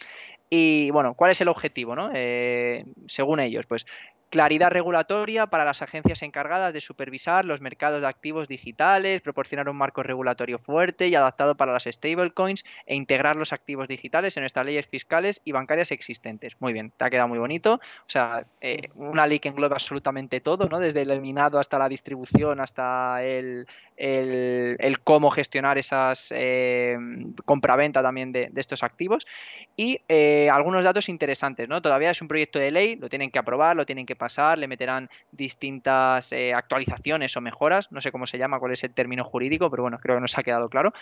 [0.47, 2.11] Y bueno, ¿cuál es el objetivo, no?
[2.13, 3.87] Eh, según ellos, pues
[4.31, 9.75] claridad regulatoria para las agencias encargadas de supervisar los mercados de activos digitales, proporcionar un
[9.75, 14.65] marco regulatorio fuerte y adaptado para las stablecoins e integrar los activos digitales en nuestras
[14.65, 16.55] leyes fiscales y bancarias existentes.
[16.59, 17.73] Muy bien, te ha quedado muy bonito.
[17.73, 20.79] O sea, eh, una ley que engloba absolutamente todo, ¿no?
[20.79, 23.67] Desde el eliminado hasta la distribución, hasta el,
[24.01, 26.97] el, cómo gestionar esas eh,
[27.45, 29.27] compraventa también de, estos activos
[29.75, 31.81] y eh, algunos datos interesantes, ¿no?
[31.81, 34.67] Todavía es un proyecto de ley, lo tienen que aprobar, lo tienen que pasar, le
[34.67, 39.23] meterán distintas eh, actualizaciones o mejoras, no sé cómo se llama, cuál es el término
[39.23, 40.93] jurídico, pero bueno, creo que nos ha quedado claro.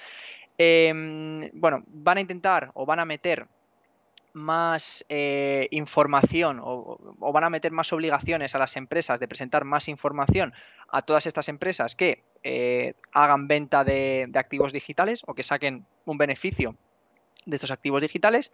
[0.57, 3.47] Em, bueno, van a intentar o van a meter
[4.33, 9.87] más eh, información o, van a meter más obligaciones a las empresas de presentar más
[9.87, 10.53] información
[10.89, 16.17] a todas estas empresas que eh, hagan venta de, activos digitales o que saquen un
[16.17, 16.75] beneficio
[17.45, 18.51] de estos activos digitales.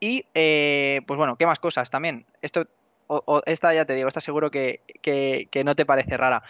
[0.00, 2.26] Y eh, pues bueno, ¿qué más cosas también?
[2.42, 2.66] Esto,
[3.06, 6.42] o, esta ya te digo, está seguro que, que no te parece rara.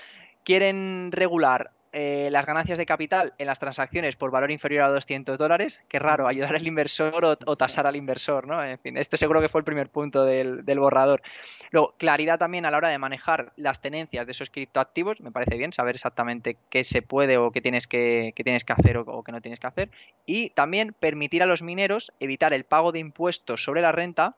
[0.45, 5.39] Quieren regular eh, las ganancias de capital en las transacciones por valor inferior a 200
[5.39, 5.81] dólares.
[5.87, 8.65] Qué raro, ayudar al inversor o, tasar al inversor, ¿no?
[8.65, 11.23] En fin, este seguro que fue el primer punto del, borrador.
[11.71, 15.21] Luego, claridad también a la hora de manejar las tenencias de esos criptoactivos.
[15.21, 18.97] Me parece bien saber exactamente qué se puede o qué tienes que, tienes que hacer
[18.97, 19.91] o, o qué no tienes que hacer.
[20.27, 24.35] Y también permitir a los mineros evitar el pago de impuestos sobre la renta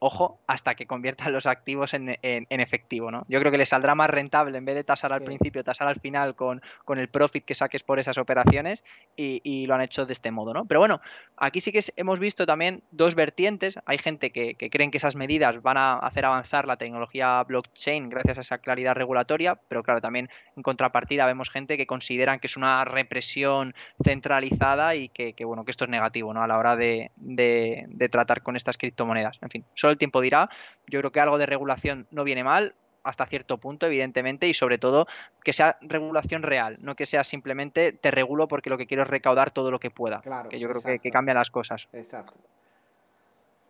[0.00, 2.16] ojo, hasta que conviertan los activos en,
[2.48, 3.24] efectivo, ¿no?
[3.28, 6.00] Yo creo que les saldrá más rentable en vez de tasar al principio, tasar al
[6.00, 8.82] final con, con, el profit que saques por esas operaciones
[9.14, 10.64] y, lo han hecho de este modo, ¿no?
[10.64, 11.00] Pero bueno,
[11.36, 13.78] aquí sí que hemos visto también dos vertientes.
[13.84, 18.08] Hay gente que, que creen que esas medidas van a hacer avanzar la tecnología blockchain
[18.08, 22.46] gracias a esa claridad regulatoria, pero claro, también en contrapartida vemos gente que consideran que
[22.46, 26.42] es una represión centralizada y que, bueno, que esto es negativo, ¿no?
[26.42, 29.38] A la hora de, de, de tratar con estas criptomonedas.
[29.42, 30.48] En fin, solo el tiempo dirá.
[30.86, 34.78] Yo creo que algo de regulación no viene mal, hasta cierto punto, evidentemente, y sobre
[34.78, 35.06] todo
[35.42, 39.08] que sea regulación real, no que sea simplemente te regulo porque lo que quiero es
[39.08, 40.22] recaudar todo lo que pueda.
[40.48, 41.88] que yo creo que, que cambian las cosas.
[41.92, 42.34] Exacto.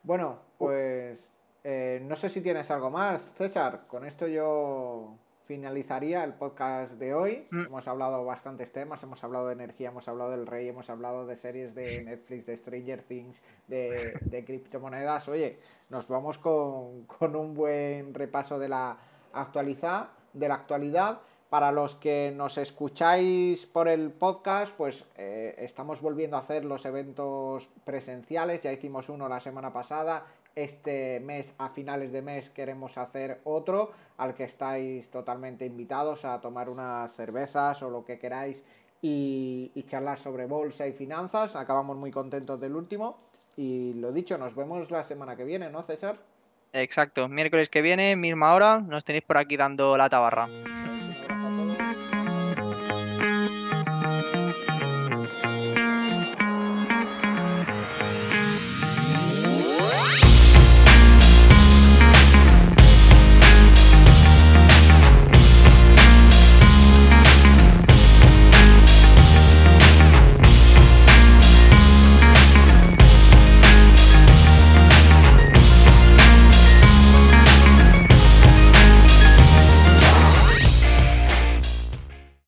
[0.02, 1.28] Bueno, pues
[1.62, 3.82] eh, no sé si tienes algo más, César.
[3.86, 5.14] Con esto yo
[5.50, 7.48] finalizaría el podcast de hoy.
[7.50, 7.62] Mm.
[7.66, 11.34] Hemos hablado bastantes temas, hemos hablado de energía, hemos hablado del rey, hemos hablado de
[11.34, 15.26] series de Netflix, de Stranger Things, de, de criptomonedas.
[15.26, 18.96] Oye, nos vamos con, un buen repaso de la
[19.32, 21.18] actualidad, de la actualidad.
[21.48, 26.84] Para los que nos escucháis por el podcast, pues eh, estamos volviendo a hacer los
[26.86, 28.62] eventos presenciales.
[28.62, 33.92] Ya hicimos uno la semana pasada este mes, a finales de mes, queremos hacer otro
[34.16, 38.62] al que estáis totalmente invitados a tomar unas cervezas o lo que queráis
[39.02, 41.56] y, charlar sobre bolsa y finanzas.
[41.56, 43.18] Acabamos muy contentos del último.
[43.56, 46.18] Y lo dicho, nos vemos la semana que viene, ¿no, César?
[46.72, 50.48] Exacto, miércoles que viene, misma hora, nos tenéis por aquí dando la tabarra.